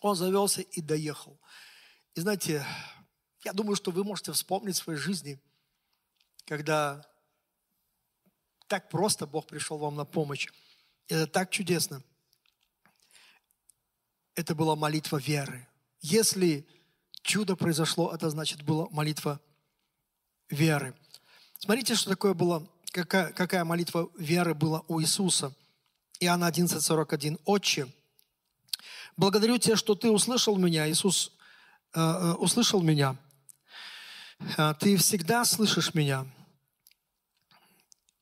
[0.00, 1.40] Он завелся и доехал.
[2.14, 2.64] И знаете,
[3.44, 5.40] я думаю, что вы можете вспомнить в своей жизни,
[6.46, 7.06] когда
[8.66, 10.48] так просто Бог пришел вам на помощь.
[11.08, 12.02] Это так чудесно.
[14.34, 15.66] Это была молитва веры.
[16.00, 16.66] Если
[17.22, 19.40] чудо произошло, это значит была молитва
[20.50, 20.94] веры.
[21.58, 25.54] Смотрите, что такое было, какая, какая молитва веры была у Иисуса.
[26.20, 27.38] Иоанна 11:41.
[27.44, 27.88] «Отче,
[29.16, 30.88] благодарю Тебя, что Ты услышал меня».
[30.88, 31.32] Иисус
[31.94, 33.16] э, э, услышал меня.
[34.56, 36.26] А, Ты всегда слышишь меня.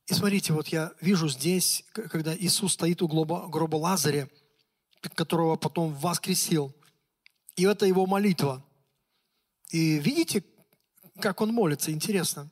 [0.07, 4.29] И смотрите, вот я вижу здесь, когда Иисус стоит у гроба, гроба Лазаря,
[5.15, 6.73] которого потом воскресил.
[7.55, 8.63] И это его молитва.
[9.71, 10.43] И видите,
[11.19, 12.51] как он молится, интересно.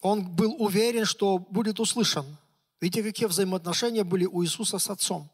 [0.00, 2.38] Он был уверен, что будет услышан.
[2.80, 5.30] Видите, какие взаимоотношения были у Иисуса с Отцом.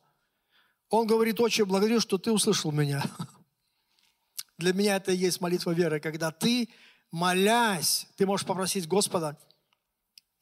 [0.89, 3.05] Он говорит, отче, благодарю, что ты услышал меня.
[4.59, 6.69] Для меня это и есть молитва веры, когда ты,
[7.11, 9.39] молясь, ты можешь попросить Господа,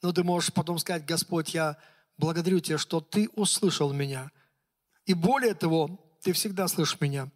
[0.01, 1.77] но ты можешь потом сказать, Господь, я
[2.17, 4.31] благодарю Тебя, что Ты услышал меня.
[5.05, 7.29] И более того, Ты всегда слышишь меня.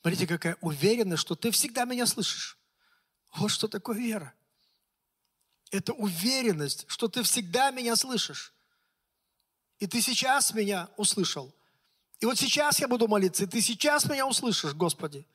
[0.00, 2.58] Смотрите, какая уверенность, что Ты всегда меня слышишь.
[3.34, 4.34] Вот что такое вера.
[5.76, 8.52] Это уверенность, что Ты всегда меня слышишь.
[9.78, 11.52] И Ты сейчас меня услышал.
[12.20, 15.26] И вот сейчас я буду молиться, и Ты сейчас меня услышишь, Господи.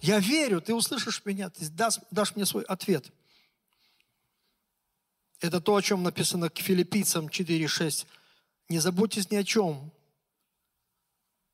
[0.00, 3.10] Я верю, Ты услышишь меня, Ты дашь, дашь мне свой ответ.
[5.40, 8.06] Это то, о чем написано к филиппийцам 4.6.
[8.68, 9.90] Не заботьтесь ни о чем.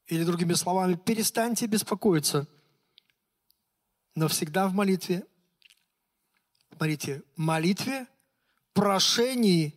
[0.08, 2.46] Или другими словами, перестаньте беспокоиться.
[4.14, 5.26] Но всегда в молитве,
[6.74, 8.06] смотрите, молитве,
[8.72, 9.74] прошении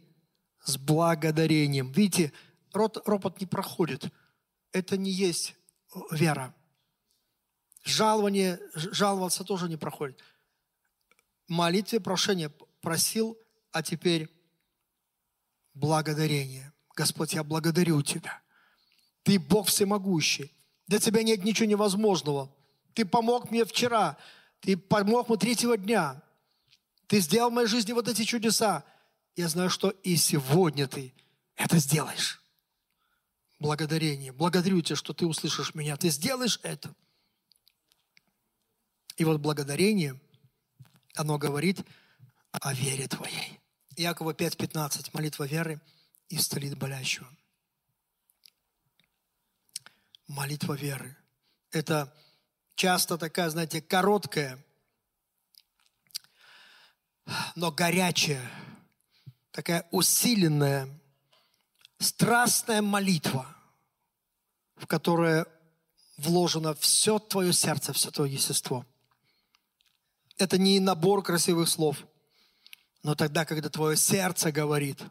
[0.64, 1.92] с благодарением.
[1.92, 2.34] Видите,
[2.74, 4.12] рот, ропот не проходит.
[4.72, 5.56] Это не есть
[5.94, 6.56] э, вера.
[7.84, 10.22] Жалование, жаловаться тоже не проходит.
[11.48, 12.50] Молитве, прошение
[12.82, 13.38] просил,
[13.72, 14.28] а теперь
[15.74, 16.74] благодарение.
[16.96, 18.42] Господь, я благодарю Тебя.
[19.24, 20.52] Ты Бог всемогущий.
[20.88, 22.52] Для Тебя нет ничего невозможного.
[22.96, 24.18] Ты помог мне вчера.
[24.62, 26.24] Ты помог мне третьего дня.
[27.08, 28.84] Ты сделал в моей жизни вот эти чудеса.
[29.36, 31.14] Я знаю, что и сегодня Ты
[31.56, 32.42] это сделаешь.
[33.60, 34.32] Благодарение.
[34.32, 35.96] Благодарю Тебя, что Ты услышишь меня.
[35.98, 36.94] Ты сделаешь это.
[39.16, 40.20] И вот благодарение,
[41.16, 41.84] оно говорит
[42.52, 43.60] о вере Твоей.
[43.96, 45.10] Иакова 5.15.
[45.14, 45.82] Молитва веры
[46.30, 47.28] исцелит болящего.
[50.28, 51.16] Молитва веры.
[51.72, 52.14] Это
[52.76, 54.64] часто такая, знаете, короткая,
[57.56, 58.50] но горячая,
[59.52, 60.90] такая усиленная,
[62.00, 63.48] страстная молитва,
[64.76, 65.46] в которой
[66.18, 68.86] вложено все твое сердце, все твое естество.
[70.38, 71.98] Это не набор красивых слов,
[73.04, 75.02] но тогда, когда твое сердце говорит,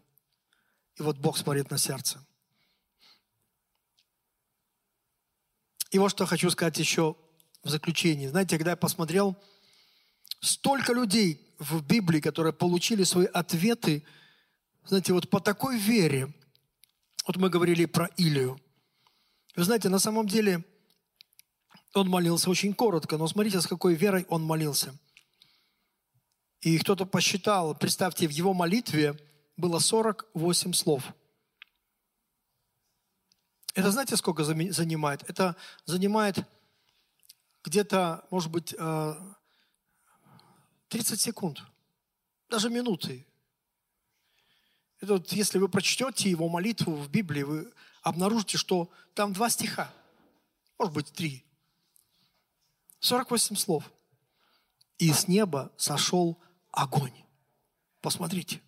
[0.96, 2.24] и вот Бог смотрит на сердце.
[5.90, 7.16] И вот что хочу сказать еще
[7.62, 8.26] в заключении.
[8.26, 9.36] Знаете, когда я посмотрел,
[10.40, 14.04] столько людей в Библии, которые получили свои ответы,
[14.84, 16.32] знаете, вот по такой вере.
[17.26, 18.60] Вот мы говорили про Илию.
[19.56, 20.64] Вы знаете, на самом деле
[21.94, 24.94] он молился очень коротко, но смотрите, с какой верой он молился.
[26.60, 29.18] И кто-то посчитал, представьте, в его молитве
[29.56, 31.02] было 48 слов.
[33.74, 35.22] Это знаете, сколько занимает?
[35.28, 36.38] Это занимает
[37.62, 39.14] где-то, может быть, э,
[40.88, 41.62] 30 секунд,
[42.48, 43.26] даже минуты.
[45.00, 47.72] Это вот, если вы прочтете его молитву в Библии, вы
[48.02, 49.92] обнаружите, что там два стиха,
[50.78, 51.44] может быть, три.
[53.00, 53.92] 48 слов.
[54.98, 57.12] И с неба сошел огонь.
[58.00, 58.62] Посмотрите.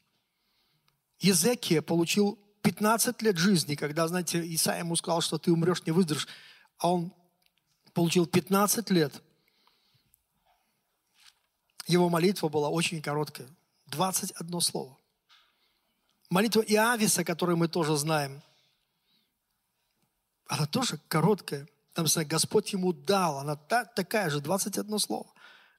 [1.18, 6.28] Езекия получил 15 лет жизни, когда, знаете, Исаия ему сказал, что ты умрешь, не выздоровеешь.
[6.78, 7.12] А он
[7.94, 9.22] получил 15 лет.
[11.88, 13.48] Его молитва была очень короткая.
[13.86, 14.96] 21 слово.
[16.30, 18.42] Молитва Иависа, которую мы тоже знаем,
[20.46, 21.66] она тоже короткая.
[21.94, 23.38] Там сказано, Господь ему дал.
[23.38, 25.26] Она та- такая же, 21 слово.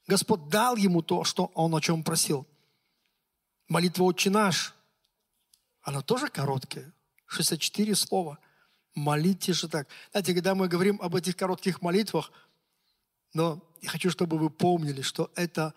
[0.08, 2.48] Господь дал ему то, что он о чем просил.
[3.68, 4.74] Молитва «Отче наш»,
[5.84, 6.92] она тоже короткая.
[7.28, 8.40] 64 слова.
[8.96, 9.88] Молитесь же так.
[10.12, 12.32] Знаете, когда мы говорим об этих коротких молитвах,
[13.34, 15.76] но я хочу, чтобы вы помнили, что это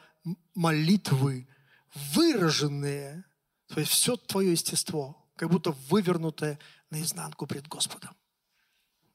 [0.55, 1.49] молитвы,
[1.95, 3.25] выраженные,
[3.69, 6.59] то есть все твое естество, как будто вывернутое
[6.91, 8.15] наизнанку пред Господом.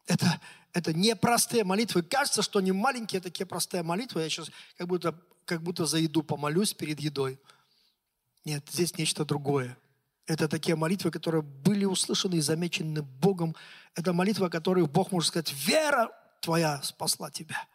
[0.08, 0.40] Это,
[0.74, 2.02] это непростые молитвы.
[2.02, 4.22] Кажется, что они маленькие такие простые молитвы.
[4.22, 7.40] Я сейчас как будто, как будто за еду помолюсь перед едой.
[8.46, 9.78] Нет, здесь нечто другое.
[10.26, 13.56] Это такие молитвы, которые были услышаны и замечены Богом.
[13.96, 17.68] Это молитва, которую Бог может сказать, вера твоя спасла тебя.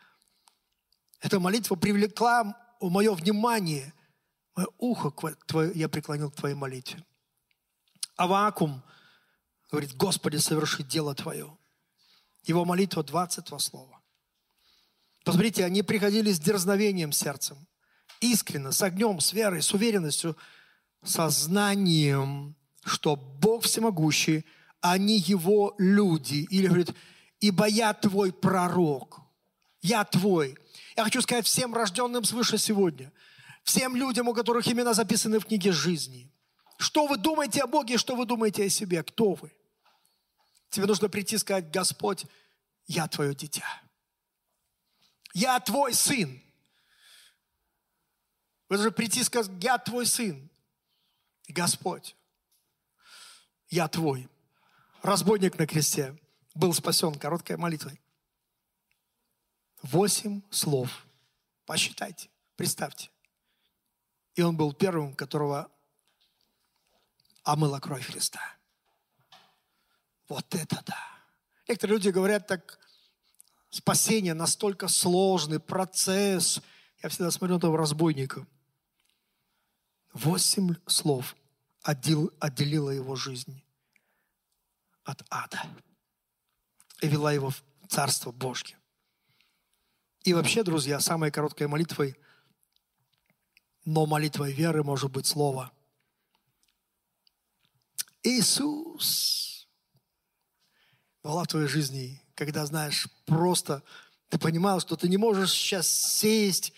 [1.21, 2.57] Эта молитва привлекла
[2.91, 3.93] мое внимание,
[4.55, 5.11] мое ухо,
[5.47, 7.05] твое- я преклонил к твоей молитве.
[8.17, 8.83] Авакум
[9.71, 11.57] говорит, Господи, соверши дело Твое.
[12.45, 14.01] Его молитва 22 слова.
[15.25, 17.57] Посмотрите, они приходили с дерзновением сердцем,
[18.21, 20.37] искренно, с огнем, с верой, с уверенностью,
[21.05, 24.45] со знанием, что Бог всемогущий,
[24.81, 26.47] а не Его люди.
[26.51, 26.95] Или говорит,
[27.41, 29.21] ибо я твой пророк,
[29.81, 30.59] я твой.
[30.97, 33.13] Я хочу сказать всем рожденным свыше сегодня,
[33.65, 36.31] всем людям, у которых имена записаны в книге жизни.
[36.79, 39.53] Что вы думаете о Боге, что вы думаете о себе, кто вы?
[40.69, 42.27] Тебе нужно прийти и сказать, Господь,
[42.87, 43.83] я твое дитя.
[45.33, 46.43] Я твой сын.
[48.69, 50.51] Вы должны прийти и сказать, я твой сын.
[51.49, 52.17] Господь,
[53.69, 54.29] я твой.
[55.03, 56.19] Разбойник на кресте
[56.55, 58.02] был спасен короткой молитвой.
[59.83, 61.07] Восемь слов.
[61.67, 63.11] Посчитайте, представьте.
[64.35, 65.71] И он был первым, которого
[67.43, 68.41] омыла кровь Христа.
[70.29, 70.99] Вот это да.
[71.69, 72.79] Некоторые люди говорят так,
[73.71, 76.61] спасение настолько сложный процесс.
[77.03, 78.47] Я всегда смотрю на этого разбойника.
[80.13, 81.35] Восемь слов
[81.83, 83.63] отдел, отделила его жизнь
[85.05, 85.61] от ада
[87.01, 88.79] и вела его в Царство Божье.
[90.25, 92.17] И вообще, друзья, самой короткой молитвой,
[93.85, 95.73] но молитвой веры может быть слово
[98.23, 99.67] Иисус.
[101.25, 103.83] Была в твоей жизни, когда, знаешь, просто
[104.29, 106.73] ты понимал, что ты не можешь сейчас сесть,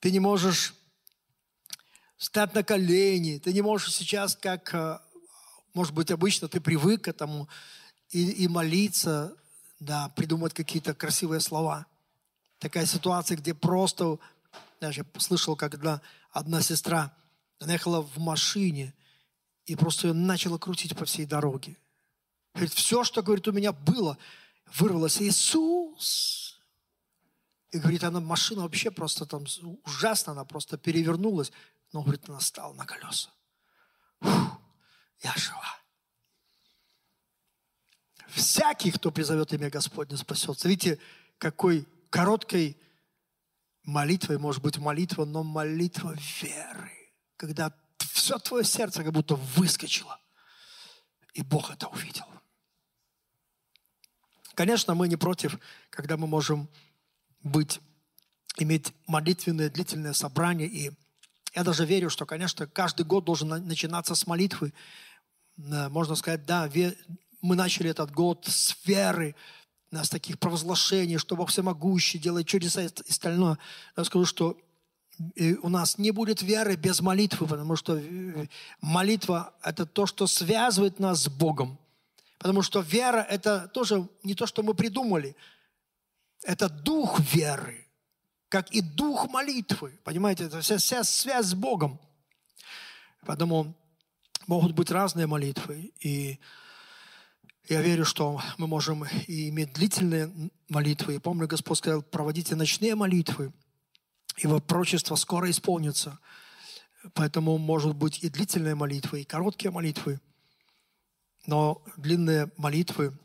[0.00, 0.74] ты не можешь
[2.16, 4.98] стать на колени, ты не можешь сейчас, как, э,
[5.74, 7.48] может быть, обычно ты привык к этому,
[8.10, 9.36] и, и молиться,
[9.80, 11.86] да, придумать какие-то красивые слова.
[12.58, 14.18] Такая ситуация, где просто,
[14.78, 16.00] знаешь, я слышал, когда
[16.30, 17.14] одна сестра,
[17.58, 18.94] она ехала в машине,
[19.66, 21.76] и просто ее начала крутить по всей дороге.
[22.54, 24.16] Говорит, все, что, говорит, у меня было,
[24.74, 25.20] вырвалось.
[25.20, 26.60] Иисус!
[27.70, 29.44] И, говорит, она, машина вообще просто там
[29.84, 31.52] ужасно, она просто перевернулась.
[31.92, 33.28] Но, говорит, она стала на колеса.
[34.20, 34.60] Фух,
[35.20, 35.80] я жива.
[38.28, 40.68] Всякий, кто призовет имя Господне, спасется.
[40.68, 40.98] Видите,
[41.38, 42.76] какой короткой
[43.82, 46.92] молитвой может быть молитва, но молитва веры.
[47.36, 50.18] Когда все твое сердце как будто выскочило.
[51.34, 52.24] И Бог это увидел.
[54.54, 55.58] Конечно, мы не против,
[55.90, 56.68] когда мы можем
[57.42, 57.80] быть,
[58.56, 60.92] иметь молитвенное длительное собрание и
[61.56, 64.74] я даже верю, что, конечно, каждый год должен начинаться с молитвы.
[65.56, 66.70] Э, можно сказать, да,
[67.40, 69.34] мы начали этот год с веры,
[70.04, 73.58] с таких провозглашений, что Бог всемогущий, делает чудеса и остальное.
[73.96, 74.56] Я скажу, что
[75.36, 78.46] э, у нас не будет веры без молитвы, потому что э,
[78.80, 81.78] молитва– это то, что связывает нас с Богом.
[82.38, 85.36] Потому что вера– это тоже не то, что мы придумали.
[86.42, 87.86] Это дух веры
[88.48, 89.98] как и дух молитвы.
[90.04, 91.98] Понимаете, это вся, вся связь с Богом.
[93.26, 93.74] Поэтому
[94.46, 95.92] могут быть разные молитвы.
[96.00, 96.38] И
[97.68, 100.32] я верю, что мы можем и иметь длительные
[100.68, 101.14] молитвы.
[101.14, 103.52] И помню, Господь сказал, проводите ночные молитвы,
[104.36, 106.18] и его прочество скоро исполнится.
[107.14, 110.20] Поэтому может быть и длительные молитвы, и короткие молитвы.
[111.46, 113.18] Но длинные молитвы,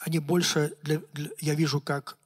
[0.00, 2.16] они больше, для, для, я вижу, как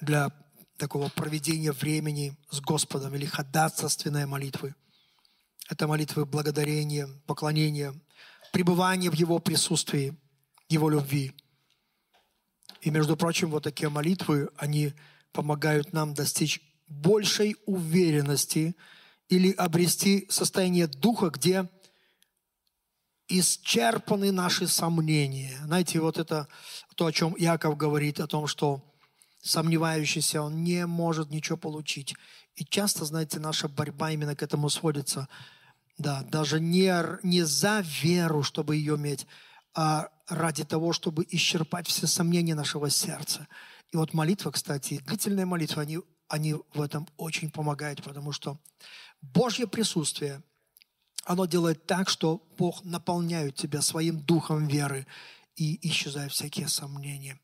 [0.00, 0.30] для
[0.76, 4.74] такого проведения времени с Господом или ходатайственной молитвы.
[5.68, 7.94] Это молитвы благодарения, поклонения,
[8.52, 10.16] пребывания в Его присутствии,
[10.72, 11.32] Его любви.
[12.80, 14.94] И, между прочим, вот такие молитвы, они
[15.32, 18.74] помогают нам достичь большей уверенности
[19.28, 21.68] или обрести состояние духа, где
[23.28, 25.58] исчерпаны наши сомнения.
[25.64, 26.48] Знаете, вот это
[26.96, 28.82] то, о чем Яков говорит, о том, что
[29.42, 32.14] сомневающийся, он не может ничего получить.
[32.56, 35.28] И часто, знаете, наша борьба именно к этому сводится.
[35.98, 39.26] Да, даже не, не за веру, чтобы ее иметь,
[39.74, 43.48] а ради того, чтобы исчерпать все сомнения нашего сердца.
[43.90, 48.58] И вот молитва, кстати, длительная молитва, они, они в этом очень помогают, потому что
[49.20, 50.42] Божье присутствие,
[51.24, 55.06] оно делает так, что Бог наполняет тебя своим духом веры
[55.56, 57.38] и исчезают всякие сомнения.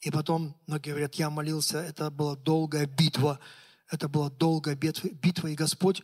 [0.00, 3.40] И потом многие говорят, я молился, это была долгая битва,
[3.90, 6.02] это была долгая битва, и Господь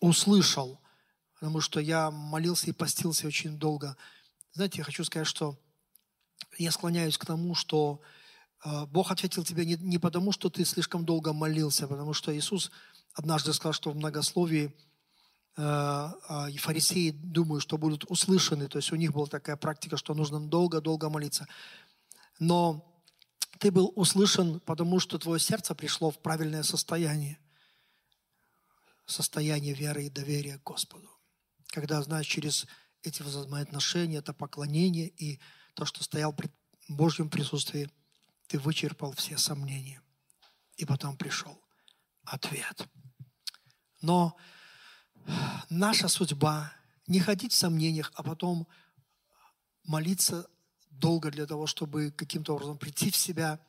[0.00, 0.80] услышал,
[1.34, 3.96] потому что я молился и постился очень долго.
[4.54, 5.58] Знаете, я хочу сказать, что
[6.58, 8.00] я склоняюсь к тому, что
[8.64, 12.70] э, Бог ответил тебе не, не потому, что ты слишком долго молился, потому что Иисус
[13.14, 14.72] однажды сказал, что в многословии
[15.56, 18.68] э, э, и фарисеи думают, что будут услышаны.
[18.68, 21.48] То есть у них была такая практика, что нужно долго-долго молиться.
[22.38, 22.84] Но
[23.58, 27.38] Ты был услышан, потому что твое сердце пришло в правильное состояние.
[29.06, 31.10] Состояние веры и доверия к Господу.
[31.68, 32.66] Когда, знаешь, через
[33.04, 35.38] эти взаимоотношения, это поклонение и
[35.74, 36.50] то, что стоял при
[36.88, 37.90] Божьем присутствии,
[38.46, 40.00] ты вычерпал все сомнения.
[40.76, 41.60] И потом пришел
[42.24, 42.88] ответ.
[44.00, 44.36] Но
[45.70, 46.72] наша судьба
[47.06, 48.66] не ходить в сомнениях, а потом
[49.84, 50.48] молиться
[50.90, 53.60] долго для того, чтобы каким-то образом прийти в себя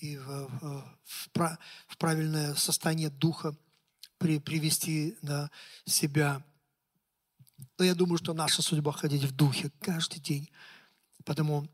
[0.00, 1.58] и в, в,
[1.88, 3.56] в правильное состояние духа
[4.18, 5.50] при, привести на
[5.84, 6.44] себя.
[7.78, 10.50] Но я думаю, что наша судьба ходить в духе каждый день.
[11.24, 11.66] Потому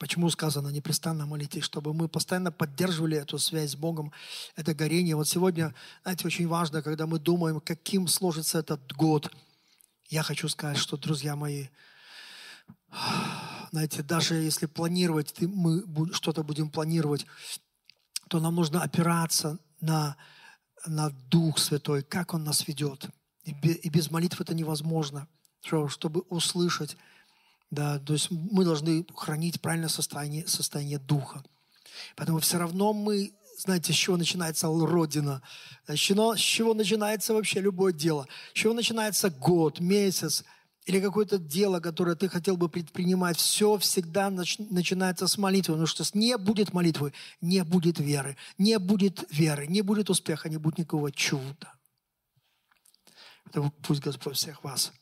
[0.00, 4.12] Почему сказано непрестанно молитесь, чтобы мы постоянно поддерживали эту связь с Богом,
[4.56, 5.14] это горение.
[5.14, 9.30] Вот сегодня, знаете, очень важно, когда мы думаем, каким сложится этот год.
[10.08, 11.66] Я хочу сказать, что, друзья мои,
[13.72, 15.84] знаете, даже если планировать, мы
[16.14, 17.26] что-то будем планировать,
[18.28, 20.16] то нам нужно опираться на,
[20.86, 23.06] на Дух Святой, как Он нас ведет.
[23.62, 25.28] И без молитвы это невозможно,
[25.88, 26.96] чтобы услышать
[27.70, 31.42] да, то есть мы должны хранить правильное состояние, состояние духа.
[32.16, 35.40] Поэтому все равно мы, знаете, с чего начинается Родина,
[35.86, 40.44] с чего, с чего начинается вообще любое дело, с чего начинается год, месяц,
[40.86, 45.86] или какое-то дело, которое ты хотел бы предпринимать, все всегда нач, начинается с молитвы, потому
[45.86, 50.78] что не будет молитвы, не будет веры, не будет веры, не будет успеха, не будет
[50.78, 51.74] никакого чуда.
[53.82, 54.92] Пусть Господь всех вас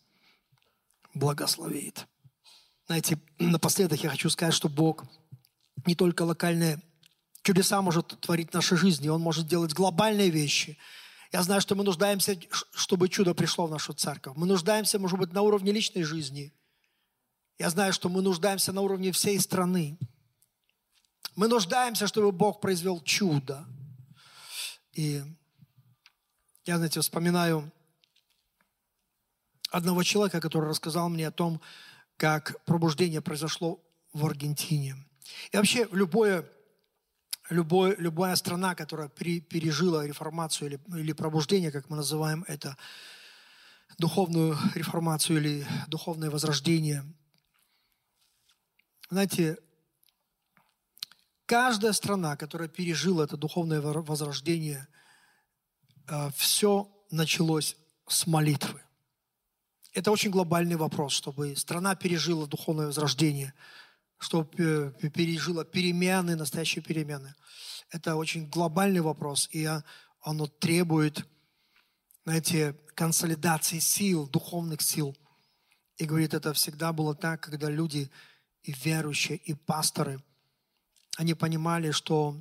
[1.14, 2.07] благословит.
[2.86, 5.05] Знаете, напоследок я хочу сказать, что Бог
[5.84, 6.80] не только локальные
[7.42, 10.78] чудеса может творить в нашей жизни, Он может делать глобальные вещи.
[11.30, 12.38] Я знаю, что мы нуждаемся,
[12.72, 14.36] чтобы чудо пришло в нашу церковь.
[14.36, 16.53] Мы нуждаемся, может быть, на уровне личной жизни.
[17.59, 19.99] Я знаю, что мы нуждаемся на уровне всей страны.
[21.36, 23.66] Мы нуждаемся, чтобы Бог произвел чудо.
[24.92, 25.22] И
[26.64, 27.70] я, знаете, вспоминаю
[29.71, 31.61] одного человека, который рассказал мне о том,
[32.16, 33.81] как пробуждение произошло
[34.12, 34.97] в Аргентине.
[35.53, 36.45] И вообще любое,
[37.51, 42.77] любое, любая страна, которая при, пережила реформацию или, или пробуждение, как мы называем это,
[43.99, 47.05] духовную реформацию или духовное возрождение,
[49.11, 49.57] знаете,
[51.47, 54.87] каждая страна, которая пережила это духовное возрождение,
[56.07, 58.83] э, все началось с молитвы.
[59.93, 63.55] Это очень глобальный вопрос, чтобы страна пережила духовное возрождение,
[64.18, 67.34] чтобы э, пережила перемены, настоящие перемены.
[67.91, 69.66] Это очень глобальный вопрос, и
[70.20, 71.26] оно требует,
[72.24, 75.16] знаете, консолидации сил, духовных сил.
[75.97, 78.11] И говорит, это всегда было так, когда люди
[78.62, 80.22] и верующие, и пасторы,
[81.16, 82.41] они понимали, что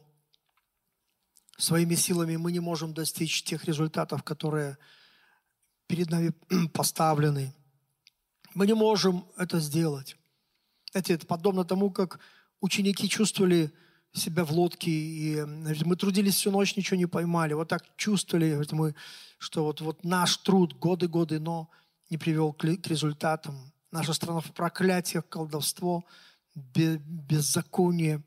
[1.58, 4.78] своими силами мы не можем достичь тех результатов, которые
[5.88, 6.34] перед нами
[6.74, 7.54] поставлены.
[8.54, 10.18] Мы не можем это сделать.
[10.92, 12.20] Знаете, это подобно тому, как
[12.62, 13.72] ученики чувствовали
[14.14, 17.54] себя в лодке, и мы трудились всю ночь, ничего не поймали.
[17.54, 18.96] Вот так чувствовали, мы,
[19.38, 21.70] что вот, вот наш труд годы-годы, но
[22.10, 23.74] не привел к, к результатам.
[23.92, 26.06] Наша страна в проклятиях, колдовство,
[26.56, 28.24] беззаконие,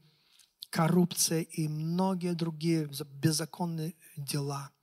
[0.69, 2.89] коррупция и многие другие
[3.21, 4.71] беззаконные дела–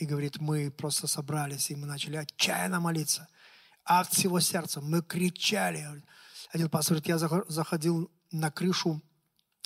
[0.00, 3.28] и говорит, мы просто собрались, и мы начали отчаянно молиться.
[3.84, 4.80] От всего сердца.
[4.80, 5.86] Мы кричали.
[6.52, 9.02] Один пастор говорит, я заходил на крышу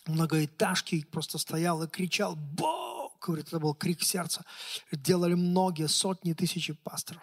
[0.07, 3.20] многоэтажки, просто стоял и кричал, Бог!
[3.20, 4.45] Говорит, это был крик сердца.
[4.91, 7.22] Делали многие, сотни, тысячи пасторов.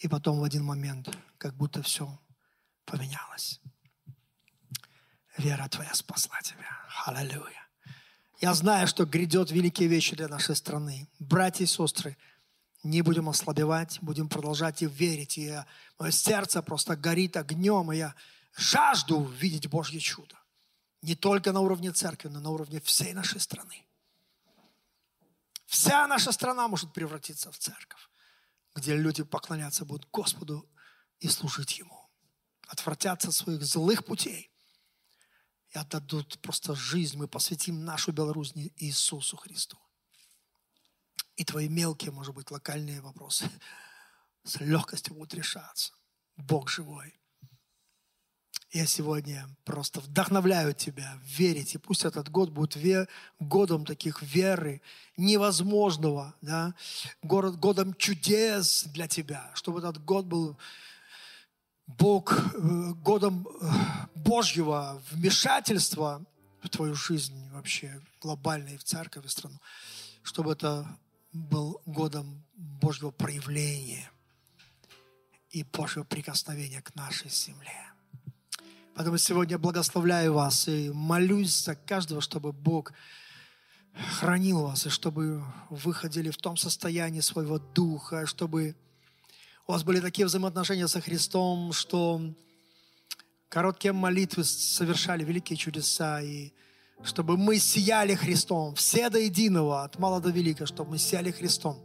[0.00, 1.08] И потом в один момент,
[1.38, 2.20] как будто все
[2.84, 3.60] поменялось.
[5.38, 6.68] Вера твоя спасла тебя.
[7.06, 7.63] Аллилуйя.
[8.44, 11.08] Я знаю, что грядет великие вещи для нашей страны.
[11.18, 12.18] Братья и сестры,
[12.82, 15.38] не будем ослабевать, будем продолжать и верить.
[15.38, 15.58] И
[15.98, 18.14] мое сердце просто горит огнем, и я
[18.54, 20.36] жажду видеть Божье чудо.
[21.00, 23.86] Не только на уровне церкви, но на уровне всей нашей страны.
[25.64, 28.10] Вся наша страна может превратиться в церковь,
[28.74, 30.68] где люди поклоняться будут Господу
[31.18, 32.10] и служить Ему.
[32.68, 34.53] Отвратятся от своих злых путей
[35.74, 37.18] и отдадут просто жизнь.
[37.18, 39.76] Мы посвятим нашу Беларусь Иисусу Христу.
[41.36, 43.50] И твои мелкие, может быть, локальные вопросы
[44.44, 45.92] с легкостью будут решаться.
[46.36, 47.18] Бог живой.
[48.70, 51.74] Я сегодня просто вдохновляю тебя верить.
[51.74, 53.08] И пусть этот год будет вер,
[53.38, 54.80] годом таких веры,
[55.16, 56.74] невозможного, да?
[57.22, 59.50] Город, годом чудес для тебя.
[59.54, 60.58] Чтобы этот год был
[61.86, 63.68] Бог, э, годом э,
[64.14, 66.24] Божьего вмешательства
[66.60, 69.60] в твою жизнь вообще глобально и в церковь, и в страну,
[70.22, 70.98] чтобы это
[71.32, 74.10] был годом Божьего проявления
[75.50, 77.92] и Божьего прикосновения к нашей земле.
[78.94, 82.92] Поэтому сегодня благословляю вас и молюсь за каждого, чтобы Бог
[84.18, 88.76] хранил вас, и чтобы вы ходили в том состоянии своего духа, чтобы
[89.66, 92.20] у вас были такие взаимоотношения со Христом, что
[93.48, 96.52] короткие молитвы совершали великие чудеса, и
[97.02, 101.78] чтобы мы сияли Христом, все до единого, от мала до велика, чтобы мы сияли Христом.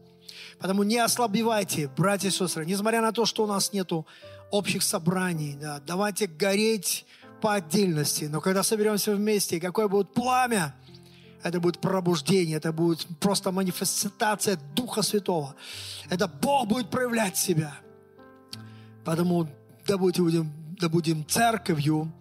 [0.59, 4.05] Поэтому не ослабевайте, братья и сестры, несмотря на то, что у нас нету
[4.51, 5.55] общих собраний.
[5.55, 7.05] Да, давайте гореть
[7.41, 8.25] по отдельности.
[8.25, 10.75] Но когда соберемся вместе, какое будет пламя,
[11.43, 15.55] это будет пробуждение, это будет просто манифестация Духа Святого.
[16.09, 17.73] Это Бог будет проявлять себя.
[19.05, 19.49] Поэтому
[19.87, 22.11] да будем, да будем церковью,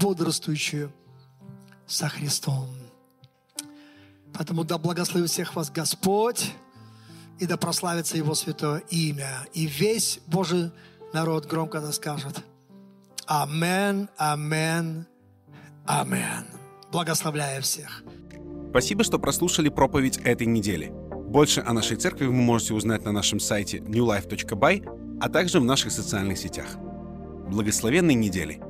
[0.00, 0.92] бодрствующую
[1.86, 2.68] со Христом.
[4.34, 6.52] Поэтому да благословит всех вас Господь,
[7.38, 9.46] и да прославится Его святое имя.
[9.52, 10.70] И весь Божий
[11.12, 12.42] народ громко да скажет
[13.26, 15.06] Амен, Амен,
[15.86, 16.46] Амен.
[16.90, 18.02] Благословляю всех.
[18.72, 20.90] Спасибо, что прослушали проповедь этой недели.
[21.28, 25.92] Больше о нашей церкви вы можете узнать на нашем сайте newlife.by, а также в наших
[25.92, 26.78] социальных сетях.
[27.50, 28.62] Благословенной недели!